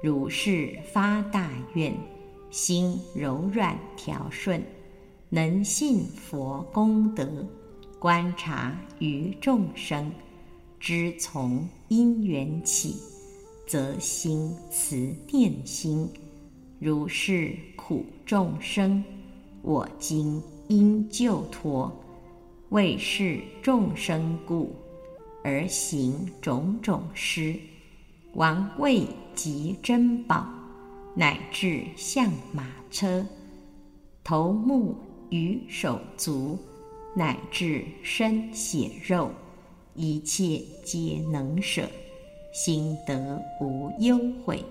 [0.00, 1.92] 如是发大愿，
[2.52, 4.62] 心柔软调顺，
[5.32, 7.46] 能信佛功德，
[8.00, 10.10] 观察于众生，
[10.80, 12.96] 知从因缘起，
[13.64, 16.08] 则心慈念心。
[16.80, 19.04] 如是苦众生，
[19.62, 21.92] 我今应救脱。
[22.70, 24.74] 为是众生故，
[25.44, 27.54] 而行种种施，
[28.34, 30.44] 王位及珍宝，
[31.14, 33.24] 乃至象马车、
[34.24, 34.96] 头目
[35.30, 36.58] 与手足，
[37.16, 39.30] 乃至身血肉，
[39.94, 41.88] 一切皆能舍，
[42.52, 44.64] 心得无忧悔。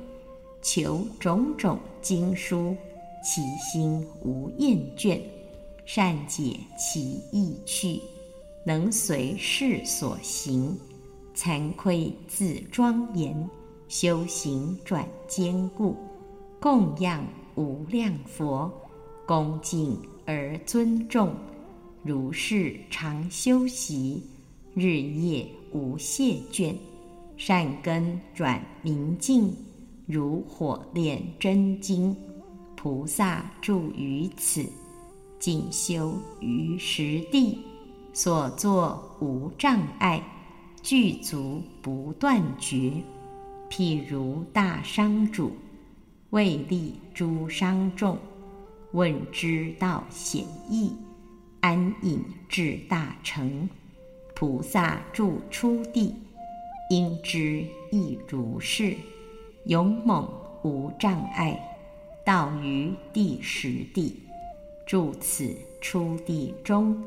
[0.61, 2.75] 求种种经书，
[3.23, 5.19] 其心无厌倦。
[5.85, 7.99] 善解其意趣，
[8.63, 10.77] 能随事所行，
[11.33, 13.49] 惭愧自庄严，
[13.87, 15.95] 修行转坚固，
[16.59, 18.71] 供养无量佛，
[19.25, 19.99] 恭敬
[20.31, 21.33] 而尊重，
[22.03, 24.21] 如是常修习，
[24.75, 26.75] 日夜无懈倦，
[27.35, 29.51] 善根转明净，
[30.05, 32.15] 如火炼真金，
[32.75, 34.63] 菩萨住于此。
[35.39, 37.57] 进修于实地，
[38.13, 40.21] 所作无障碍，
[40.83, 42.93] 具足不断绝。
[43.67, 45.53] 譬如大商主，
[46.29, 48.15] 为利诸商众，
[48.91, 50.95] 问之道显易，
[51.59, 53.69] 安隐至大成。
[54.33, 56.15] 菩萨住初地，
[56.89, 58.95] 应知亦如是。
[59.65, 60.27] 勇猛
[60.63, 61.77] 无障碍，
[62.25, 64.23] 到于第十地。
[64.87, 67.03] 住此初地中，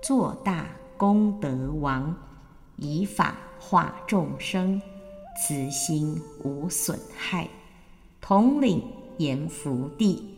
[0.00, 2.16] 做大功德王，
[2.76, 4.80] 以法化众生，
[5.36, 7.46] 慈心无损害。
[8.22, 8.82] 统领
[9.18, 10.35] 阎浮地，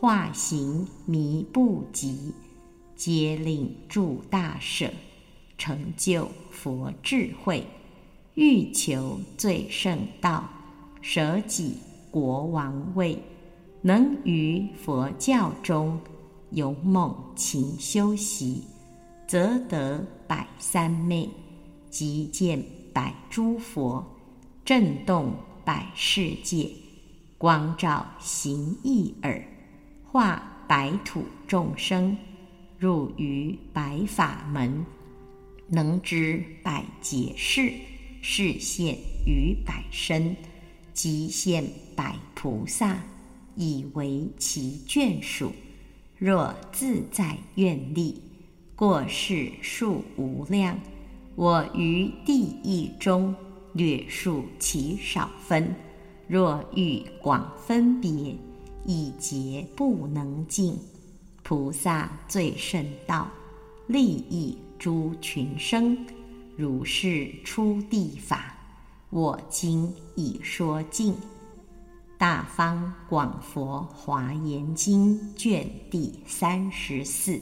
[0.00, 2.32] 化形弥不及，
[2.94, 4.88] 皆令住大舍，
[5.56, 7.66] 成就佛智慧，
[8.34, 10.48] 欲求最胜道，
[11.02, 11.78] 舍己
[12.12, 13.20] 国王位，
[13.82, 16.00] 能于佛教中。
[16.52, 18.62] 勇猛勤修习，
[19.26, 21.28] 则得百三昧，
[21.90, 22.64] 即见
[22.94, 24.02] 百诸佛，
[24.64, 26.70] 震动百世界，
[27.36, 29.44] 光照行义耳，
[30.18, 32.18] 化白土众生，
[32.76, 34.84] 入于白法门，
[35.68, 37.72] 能知百劫事，
[38.20, 40.34] 示现于百身，
[40.92, 41.64] 即现
[41.94, 43.00] 百菩萨，
[43.54, 45.52] 以为其眷属。
[46.16, 48.20] 若自在愿力，
[48.74, 50.76] 过世数无量。
[51.36, 53.32] 我于地狱中
[53.72, 55.72] 略述其少分。
[56.26, 58.36] 若欲广分别，
[58.90, 60.78] 以劫不能尽。
[61.42, 63.28] 菩萨最甚道，
[63.86, 66.06] 利益诸群生。
[66.56, 68.56] 如是出地法，
[69.10, 71.14] 我今已说尽。
[72.16, 77.38] 大方广佛华严经卷第三十四。